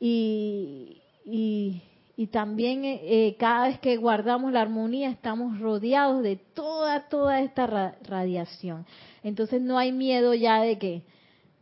[0.00, 7.08] Y, y, también eh, eh, cada vez que guardamos la armonía estamos rodeados de toda,
[7.08, 7.66] toda esta
[8.02, 8.86] radiación.
[9.22, 11.02] Entonces no hay miedo ya de que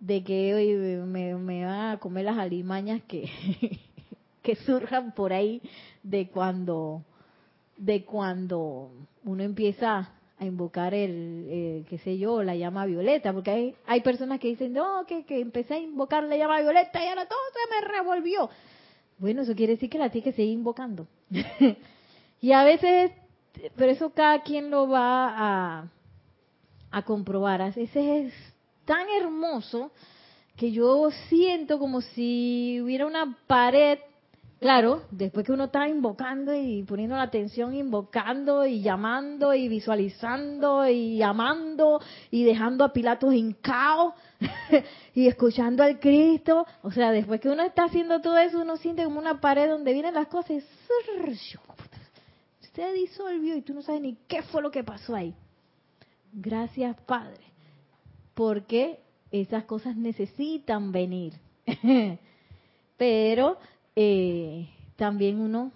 [0.01, 0.75] de que hoy
[1.07, 3.29] me, me van a comer las alimañas que,
[4.43, 5.61] que surjan por ahí
[6.03, 7.03] de cuando
[7.77, 8.91] de cuando
[9.25, 14.39] uno empieza a invocar el, qué sé yo, la llama violeta, porque hay, hay personas
[14.39, 17.75] que dicen, no, que, que empecé a invocar la llama violeta y ahora todo se
[17.75, 18.49] me revolvió.
[19.19, 21.07] Bueno, eso quiere decir que la tienes que seguir invocando.
[22.41, 23.11] y a veces,
[23.77, 25.89] pero eso cada quien lo va a,
[26.91, 27.61] a comprobar.
[27.61, 28.33] A es
[28.85, 29.91] tan hermoso
[30.57, 33.99] que yo siento como si hubiera una pared
[34.61, 40.89] Claro, después que uno está invocando y poniendo la atención, invocando y llamando y visualizando
[40.89, 42.01] y amando
[42.33, 44.15] y dejando a Pilatos caos
[45.15, 49.05] y escuchando al Cristo, o sea, después que uno está haciendo todo eso, uno siente
[49.05, 50.61] como una pared donde vienen las cosas y
[52.75, 55.35] se disolvió y tú no sabes ni qué fue lo que pasó ahí.
[56.33, 57.45] Gracias, Padre,
[58.35, 59.01] porque
[59.31, 61.35] esas cosas necesitan venir.
[62.97, 63.59] Pero
[64.01, 65.73] eh, también uno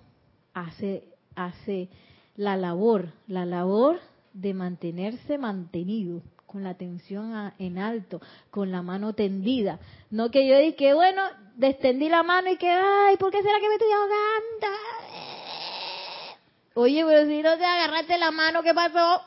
[0.55, 1.03] hace,
[1.35, 1.89] hace
[2.37, 3.99] la labor, la labor
[4.33, 8.20] de mantenerse mantenido, con la atención en alto,
[8.53, 9.81] con la mano tendida.
[10.12, 11.20] No que yo dije, bueno,
[11.57, 14.79] destendí la mano y que, ay, ¿por qué será que me estoy ahogando?
[16.75, 19.23] Oye, pero si no te agarraste la mano, ¿qué pasó?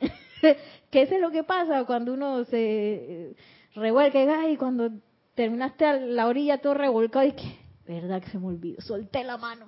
[0.92, 3.34] ¿Qué es lo que pasa cuando uno se
[3.74, 4.90] revuelca y cuando
[5.34, 8.80] terminaste a la orilla todo revolcado y que ¿Verdad que se me olvidó?
[8.80, 9.66] Solté la mano.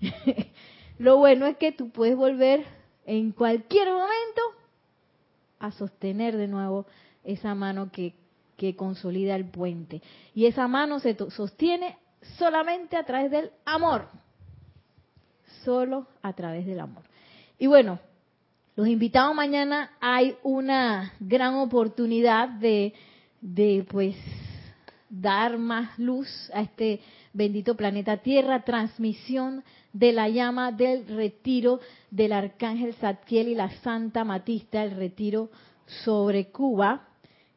[0.98, 2.64] Lo bueno es que tú puedes volver
[3.06, 4.42] en cualquier momento
[5.58, 6.86] a sostener de nuevo
[7.24, 8.14] esa mano que,
[8.56, 10.02] que consolida el puente.
[10.34, 11.96] Y esa mano se sostiene
[12.38, 14.08] solamente a través del amor.
[15.64, 17.02] Solo a través del amor.
[17.58, 17.98] Y bueno,
[18.76, 22.92] los invitados mañana hay una gran oportunidad de,
[23.40, 24.16] de pues
[25.08, 27.00] dar más luz a este
[27.32, 31.80] bendito planeta Tierra, transmisión de la llama del retiro
[32.10, 35.50] del Arcángel Zadkiel y la Santa Matista, el retiro
[35.86, 37.08] sobre Cuba.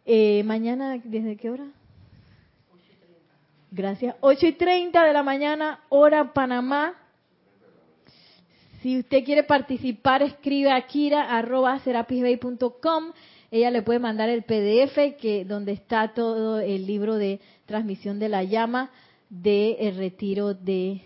[0.06, 1.68] Eh, mañana, ¿desde qué hora?
[3.72, 4.16] Gracias.
[4.22, 6.94] 8 y 30 de la mañana, hora Panamá.
[8.82, 11.14] Si usted quiere participar, escribe a kira.com
[13.52, 18.30] ella le puede mandar el PDF que donde está todo el libro de transmisión de
[18.30, 18.92] la llama
[19.30, 21.02] de el retiro de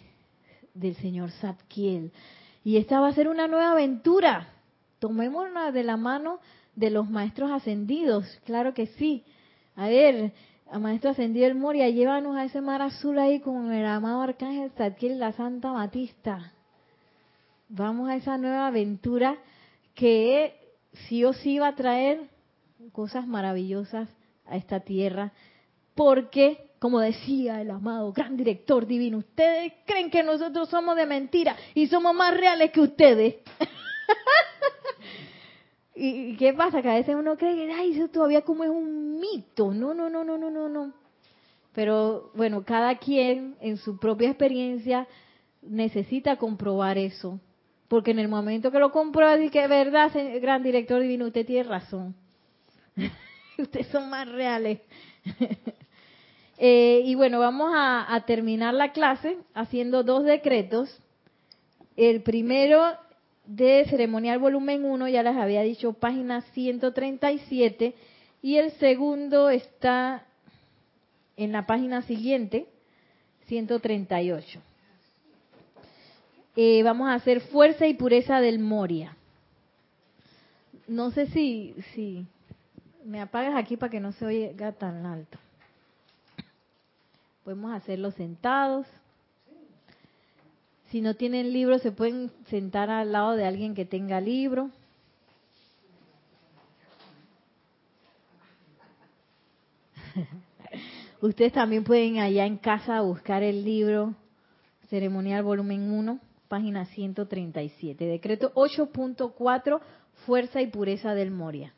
[0.74, 2.12] del señor Zadkiel.
[2.64, 4.48] Y esta va a ser una nueva aventura.
[5.00, 6.40] Tomémonos de la mano
[6.76, 9.24] de los maestros ascendidos, claro que sí.
[9.76, 10.32] A ver,
[10.72, 14.72] a maestro ascendido el Moria, llévanos a ese mar azul ahí con el amado arcángel
[14.72, 16.54] Zadkiel la Santa Matista.
[17.68, 19.38] Vamos a esa nueva aventura
[19.96, 20.61] que
[21.08, 22.30] sí o sí va a traer
[22.92, 24.10] cosas maravillosas
[24.46, 25.32] a esta tierra,
[25.96, 31.56] porque, como decía el amado gran director divino, ustedes creen que nosotros somos de mentira
[31.74, 33.36] y somos más reales que ustedes.
[35.96, 36.82] ¿Y qué pasa?
[36.82, 39.74] Que a veces uno cree que, ay, eso todavía como es un mito.
[39.74, 40.94] No, no, no, no, no, no, no.
[41.74, 45.08] Pero bueno, cada quien en su propia experiencia
[45.62, 47.40] necesita comprobar eso.
[47.92, 50.10] Porque en el momento que lo comprueba, que verdad,
[50.42, 52.16] gran director divino, usted tiene razón.
[53.58, 54.80] Ustedes son más reales.
[56.64, 60.96] Eh, y bueno, vamos a, terminar la clase haciendo dos decretos.
[61.98, 62.84] El primero
[63.48, 67.96] de ceremonial volumen 1, ya les había dicho, página 137.
[68.44, 70.24] Y el segundo está
[71.36, 72.68] en la página siguiente,
[73.48, 74.62] 138.
[76.56, 79.16] Eh, vamos a hacer fuerza y pureza del Moria.
[80.88, 82.26] No sé si, si
[83.06, 85.38] me apagas aquí para que no se oiga tan alto.
[87.44, 88.86] Podemos hacerlo sentados.
[90.90, 94.70] Si no tienen libro, se pueden sentar al lado de alguien que tenga libro.
[101.22, 104.14] Ustedes también pueden allá en casa buscar el libro
[104.90, 106.20] Ceremonial Volumen 1,
[106.52, 108.06] página 137.
[108.06, 109.80] Decreto 8.4,
[110.26, 111.74] Fuerza y Pureza del Moria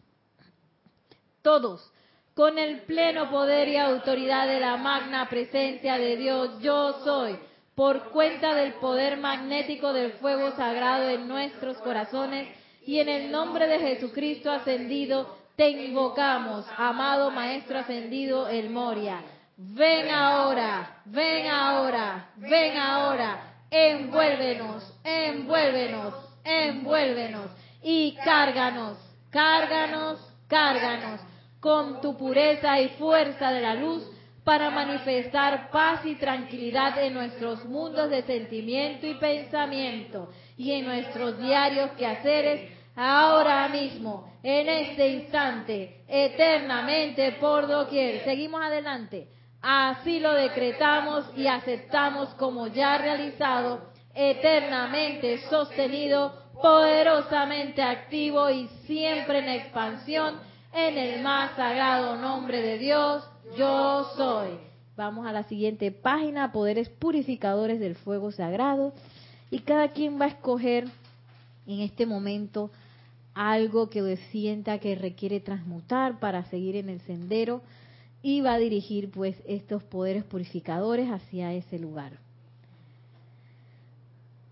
[1.44, 1.92] todos,
[2.34, 7.38] con el pleno poder y autoridad de la magna presencia de Dios, yo soy,
[7.76, 12.48] por cuenta del poder magnético del fuego sagrado en nuestros corazones
[12.86, 19.22] y en el nombre de Jesucristo ascendido, te invocamos, amado Maestro ascendido El Moria.
[19.56, 26.14] Ven ahora, ven ahora, ven ahora, envuélvenos, envuélvenos,
[26.44, 27.50] envuélvenos
[27.82, 28.98] y cárganos,
[29.32, 31.20] cárganos, cárganos
[31.60, 34.08] con tu pureza y fuerza de la luz
[34.44, 41.40] para manifestar paz y tranquilidad en nuestros mundos de sentimiento y pensamiento y en nuestros
[41.40, 48.24] diarios quehaceres ahora mismo, en este instante, eternamente por doquier.
[48.24, 49.30] Seguimos adelante.
[49.66, 53.80] Así lo decretamos y aceptamos como ya realizado,
[54.14, 60.36] eternamente sostenido, poderosamente activo y siempre en expansión
[60.74, 63.24] en el más sagrado nombre de Dios,
[63.58, 64.50] yo soy.
[64.98, 68.92] Vamos a la siguiente página, poderes purificadores del fuego sagrado.
[69.50, 70.90] Y cada quien va a escoger
[71.68, 72.70] en este momento
[73.34, 77.62] algo que sienta que requiere transmutar para seguir en el sendero
[78.24, 82.14] y va a dirigir pues estos poderes purificadores hacia ese lugar.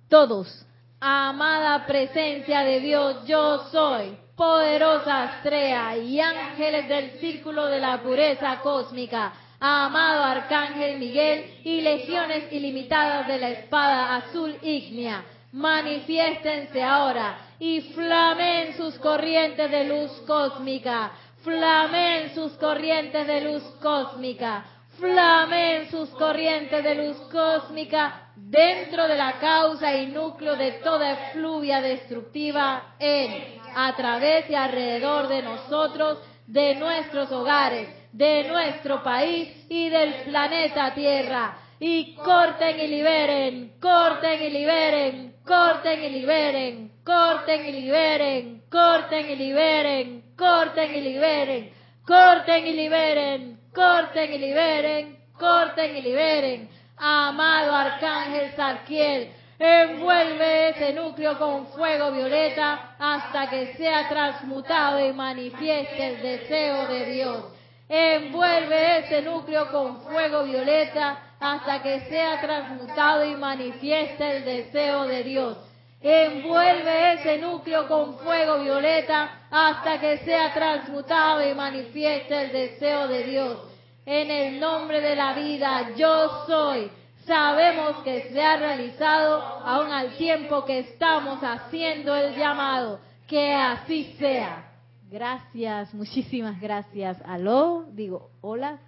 [0.10, 0.66] Todos,
[1.00, 8.60] amada presencia de Dios, yo soy, poderosa estrella y ángeles del círculo de la pureza
[8.62, 15.24] cósmica, amado arcángel Miguel y legiones ilimitadas de la espada azul ígnea,
[15.54, 21.12] manifiéstense ahora y flamen sus corrientes de luz cósmica,
[21.44, 24.66] flamen sus corrientes de luz cósmica,
[25.00, 31.82] flamen sus corrientes de luz cósmica dentro de la causa y núcleo de toda efluvia
[31.82, 39.90] destructiva en, a través y alrededor de nosotros, de nuestros hogares, de nuestro país y
[39.90, 41.58] del planeta Tierra.
[41.80, 49.36] Y corten y liberen, corten y liberen, corten y liberen, corten y liberen, corten y
[49.36, 51.72] liberen, corten y liberen,
[52.04, 56.68] corten y liberen, corten y liberen, corten y liberen.
[56.98, 66.08] Amado Arcángel Sarquiel, envuelve ese núcleo con fuego violeta hasta que sea transmutado y manifieste
[66.08, 67.46] el deseo de Dios.
[67.88, 75.24] Envuelve ese núcleo con fuego violeta hasta que sea transmutado y manifieste el deseo de
[75.24, 75.71] Dios.
[76.04, 83.24] Envuelve ese núcleo con fuego violeta hasta que sea transmutado y manifieste el deseo de
[83.24, 83.58] Dios.
[84.06, 86.90] En el nombre de la vida, yo soy.
[87.26, 93.00] Sabemos que se ha realizado aún al tiempo que estamos haciendo el llamado.
[93.28, 94.72] Que así sea.
[95.12, 97.22] Gracias, muchísimas gracias.
[97.26, 98.80] Aló, digo, hola.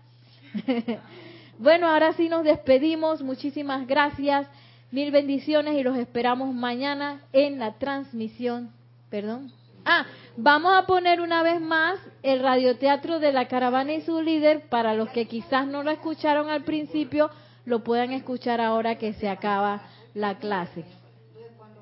[1.59, 3.21] bueno, ahora sí nos despedimos.
[3.21, 4.47] Muchísimas gracias.
[4.93, 8.69] Mil bendiciones y los esperamos mañana en la transmisión.
[9.09, 9.51] Perdón.
[9.85, 10.05] Ah,
[10.37, 14.93] vamos a poner una vez más el radioteatro de la caravana y su líder para
[14.93, 17.31] los que quizás no lo escucharon al principio,
[17.65, 19.81] lo puedan escuchar ahora que se acaba
[20.13, 20.85] la clase.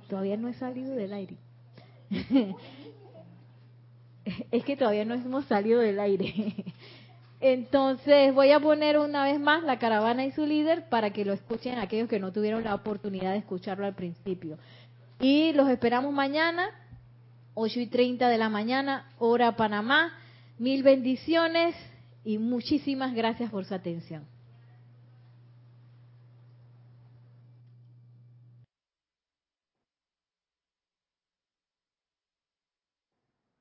[0.07, 1.35] Todavía no he salido del aire.
[4.51, 6.55] es que todavía no hemos salido del aire.
[7.41, 11.33] Entonces voy a poner una vez más la caravana y su líder para que lo
[11.33, 14.59] escuchen aquellos que no tuvieron la oportunidad de escucharlo al principio.
[15.19, 16.69] Y los esperamos mañana,
[17.55, 20.13] 8 y 30 de la mañana, hora Panamá.
[20.59, 21.75] Mil bendiciones
[22.23, 24.27] y muchísimas gracias por su atención.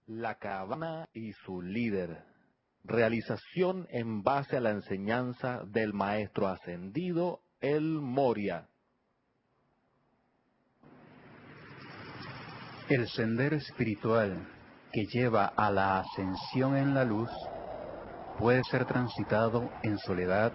[0.06, 2.29] La caravana y su líder
[2.84, 8.68] realización en base a la enseñanza del Maestro Ascendido, el Moria.
[12.88, 14.48] El sendero espiritual
[14.92, 17.30] que lleva a la ascensión en la luz
[18.38, 20.52] puede ser transitado en soledad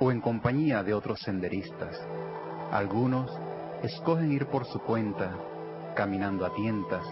[0.00, 1.96] o en compañía de otros senderistas.
[2.72, 3.30] Algunos
[3.82, 5.36] escogen ir por su cuenta,
[5.94, 7.06] caminando a tientas,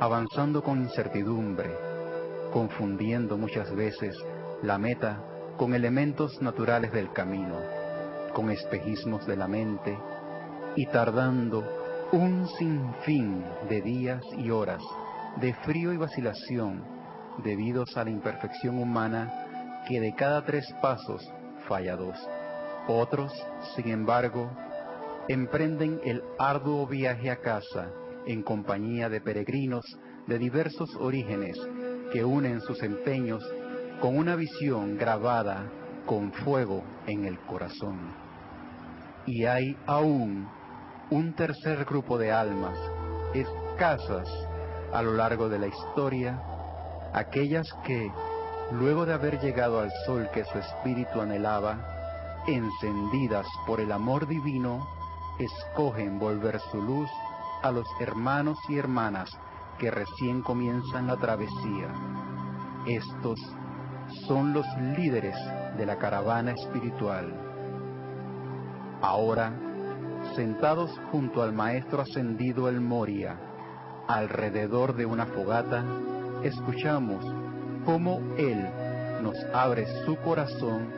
[0.00, 1.89] avanzando con incertidumbre,
[2.52, 4.16] confundiendo muchas veces
[4.62, 5.22] la meta
[5.56, 7.56] con elementos naturales del camino,
[8.34, 9.96] con espejismos de la mente
[10.76, 11.64] y tardando
[12.12, 14.82] un sinfín de días y horas
[15.40, 16.84] de frío y vacilación
[17.44, 21.22] debidos a la imperfección humana que de cada tres pasos
[21.68, 22.16] falla dos.
[22.88, 23.32] Otros,
[23.76, 24.50] sin embargo,
[25.28, 27.90] emprenden el arduo viaje a casa
[28.26, 29.84] en compañía de peregrinos
[30.26, 31.56] de diversos orígenes
[32.12, 33.42] que unen sus empeños
[34.00, 35.70] con una visión grabada
[36.06, 38.14] con fuego en el corazón.
[39.26, 40.48] Y hay aún
[41.10, 42.78] un tercer grupo de almas,
[43.34, 44.28] escasas
[44.92, 46.40] a lo largo de la historia,
[47.12, 48.10] aquellas que,
[48.72, 51.78] luego de haber llegado al sol que su espíritu anhelaba,
[52.46, 54.88] encendidas por el amor divino,
[55.38, 57.10] escogen volver su luz
[57.62, 59.30] a los hermanos y hermanas
[59.80, 61.88] que recién comienzan la travesía.
[62.86, 63.40] Estos
[64.28, 64.66] son los
[64.96, 65.34] líderes
[65.78, 67.32] de la caravana espiritual.
[69.00, 69.52] Ahora,
[70.36, 73.40] sentados junto al Maestro ascendido el Moria,
[74.06, 75.82] alrededor de una fogata,
[76.42, 77.24] escuchamos
[77.86, 78.62] cómo Él
[79.22, 80.88] nos abre su corazón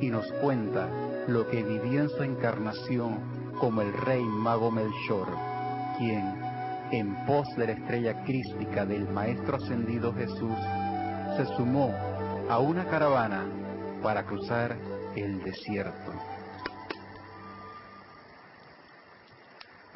[0.00, 0.88] y nos cuenta
[1.28, 3.20] lo que vivió en su encarnación
[3.60, 5.28] como el rey mago Melchor,
[5.96, 6.41] quien,
[6.92, 10.56] en pos de la estrella crística del Maestro Ascendido Jesús,
[11.38, 11.90] se sumó
[12.50, 13.46] a una caravana
[14.02, 14.76] para cruzar
[15.16, 16.12] el desierto.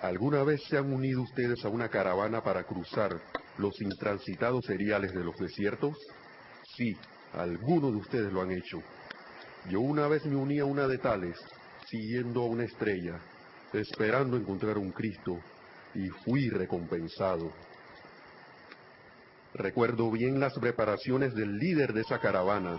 [0.01, 3.21] ¿Alguna vez se han unido ustedes a una caravana para cruzar
[3.59, 5.99] los intransitados seriales de los desiertos?
[6.77, 6.97] Sí,
[7.35, 8.79] algunos de ustedes lo han hecho.
[9.69, 11.37] Yo una vez me uní a una de tales,
[11.91, 13.19] siguiendo a una estrella,
[13.75, 15.41] esperando encontrar un Cristo,
[15.97, 17.51] y fui recompensado.
[19.55, 22.79] Recuerdo bien las preparaciones del líder de esa caravana,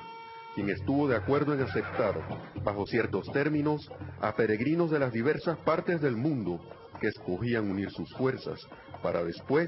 [0.53, 3.89] quien estuvo de acuerdo en aceptar, bajo ciertos términos,
[4.21, 6.59] a peregrinos de las diversas partes del mundo
[7.01, 8.59] que escogían unir sus fuerzas
[9.01, 9.67] para después,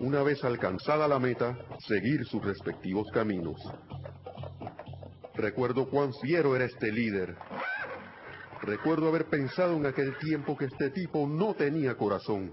[0.00, 1.56] una vez alcanzada la meta,
[1.86, 3.56] seguir sus respectivos caminos.
[5.34, 7.36] Recuerdo cuán fiero era este líder.
[8.62, 12.52] Recuerdo haber pensado en aquel tiempo que este tipo no tenía corazón,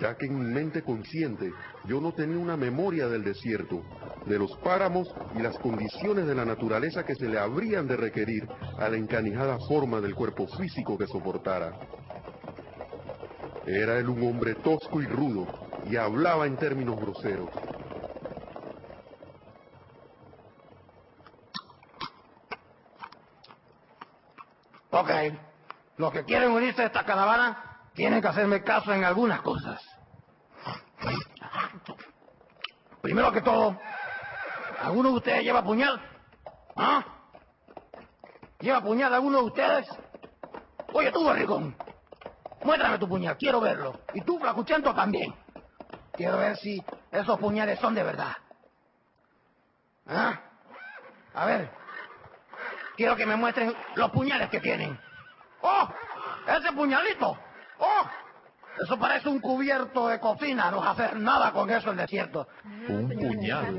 [0.00, 1.52] ya que en mi mente consciente
[1.84, 3.82] yo no tenía una memoria del desierto,
[4.26, 8.48] de los páramos y las condiciones de la naturaleza que se le habrían de requerir
[8.78, 11.72] a la encanijada forma del cuerpo físico que soportara.
[13.66, 15.46] Era él un hombre tosco y rudo
[15.90, 17.50] y hablaba en términos groseros.
[24.90, 25.10] Ok,
[25.98, 29.84] los que quieren unirse a esta caravana tienen que hacerme caso en algunas cosas.
[33.02, 33.76] Primero que todo,
[34.80, 36.00] ¿alguno de ustedes lleva puñal?
[36.76, 37.04] ¿Ah?
[38.60, 39.88] ¿Lleva puñal alguno de ustedes?
[40.92, 41.76] Oye tú, barrigón,
[42.62, 43.98] muéstrame tu puñal, quiero verlo.
[44.14, 45.34] Y tú, flacuchento, también.
[46.12, 46.80] Quiero ver si
[47.10, 48.36] esos puñales son de verdad.
[50.06, 50.40] ¿Ah?
[51.34, 51.68] A ver,
[52.96, 54.96] quiero que me muestren los puñales que tienen.
[55.62, 55.88] ¡Oh!
[56.46, 57.47] ¡Ese puñalito!
[57.78, 58.04] ¡Oh!
[58.80, 62.46] Eso parece un cubierto de cocina, no a hacer nada con eso el desierto.
[62.88, 63.74] Un puñal.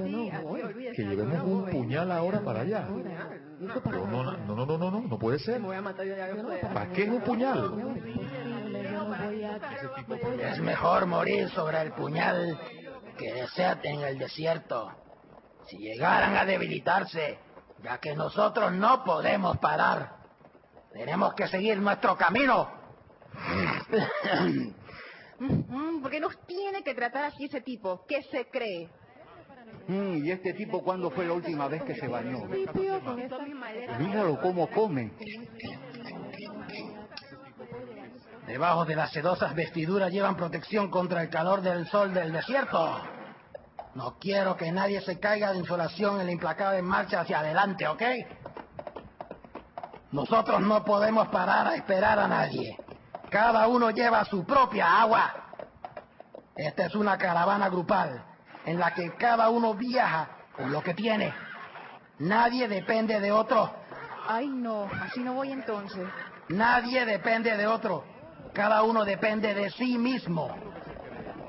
[0.95, 2.81] Que llevemos un puñal ahora para allá.
[2.81, 5.61] No, no, no, no, no, no, no, no puede ser.
[5.61, 7.73] ¿Para qué es un puñal?
[10.41, 12.59] Es mejor morir sobre el puñal
[13.17, 14.91] que desearte en el desierto.
[15.67, 17.39] Si llegaran a debilitarse,
[17.83, 20.17] ya que nosotros no podemos parar,
[20.91, 22.78] tenemos que seguir nuestro camino.
[26.01, 28.05] ¿Por qué nos tiene que tratar así ese tipo?
[28.07, 28.89] ¿Qué se cree?
[29.87, 32.45] Mm, ¿Y este tipo cuándo fue la última vez que se bañó?
[33.99, 35.11] Míralo cómo come.
[38.45, 43.01] Debajo de las sedosas vestiduras llevan protección contra el calor del sol del desierto.
[43.95, 48.01] No quiero que nadie se caiga de insolación en la implacable marcha hacia adelante, ¿ok?
[50.11, 52.77] Nosotros no podemos parar a esperar a nadie.
[53.29, 55.33] Cada uno lleva su propia agua.
[56.55, 58.23] Esta es una caravana grupal
[58.65, 61.33] en la que cada uno viaja con lo que tiene.
[62.19, 63.71] Nadie depende de otro.
[64.27, 66.07] Ay, no, así no voy entonces.
[66.49, 68.03] Nadie depende de otro.
[68.53, 70.49] Cada uno depende de sí mismo.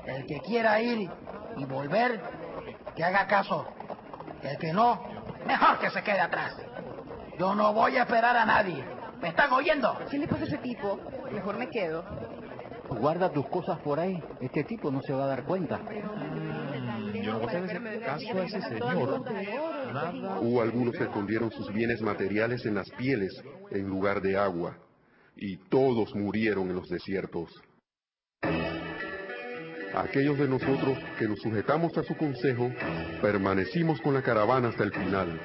[0.05, 1.09] El que quiera ir
[1.57, 2.21] y volver,
[2.95, 3.67] que haga caso.
[4.43, 5.03] El que no,
[5.45, 6.55] mejor que se quede atrás.
[7.37, 9.00] Yo no voy a esperar a nadie.
[9.21, 9.97] ¿Me están oyendo?
[10.09, 10.99] ¿Qué le pasa a ese tipo?
[11.31, 12.03] Mejor me quedo.
[12.89, 14.21] Guarda tus cosas por ahí.
[14.41, 15.79] Este tipo no se va a dar cuenta.
[17.21, 19.23] Yo no hacer caso a ese señor.
[19.93, 20.39] Nada.
[20.39, 23.31] Hubo algunos que escondieron sus bienes materiales en las pieles
[23.69, 24.77] en lugar de agua,
[25.35, 27.49] y todos murieron en los desiertos.
[29.93, 32.71] Aquellos de nosotros que nos sujetamos a su consejo,
[33.21, 35.39] permanecimos con la caravana hasta el final,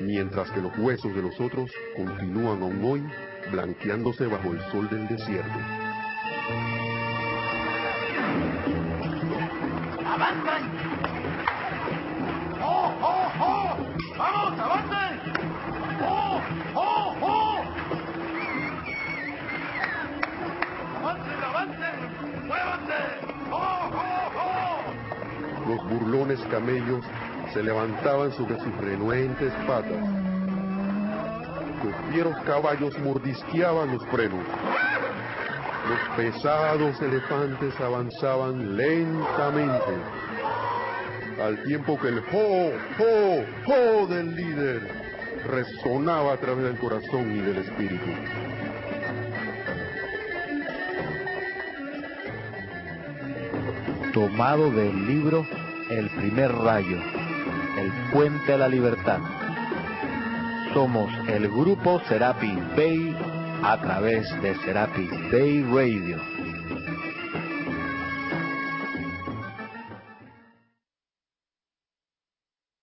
[0.00, 3.02] mientras que los huesos de los otros continúan aún hoy
[3.50, 5.58] blanqueándose bajo el sol del desierto.
[10.06, 10.62] ¡Avancen!
[12.62, 13.76] ¡Oh, oh, oh!
[14.18, 15.20] ¡Vamos, avancen!
[16.02, 16.40] ¡Oh,
[16.74, 17.64] oh, oh!
[20.98, 22.46] ¡Avancen, avancen!
[22.46, 22.98] ¡Muévanse!
[23.50, 25.68] ¡Oh, oh, oh!
[25.68, 27.04] Los burlones camellos
[27.52, 30.02] se levantaban sobre sus renuentes patas.
[31.84, 34.44] Los fieros caballos mordisqueaban los frenos.
[35.88, 39.94] Los pesados elefantes avanzaban lentamente,
[41.42, 44.82] al tiempo que el ho, ho, ho del líder
[45.48, 48.10] resonaba a través del corazón y del espíritu.
[54.12, 55.46] Tomado del libro
[55.88, 56.98] El primer rayo,
[57.78, 59.20] El puente a la libertad.
[60.74, 63.16] somos el grupo Serapi Bay
[63.62, 66.39] a través de Serapi Bay Radio.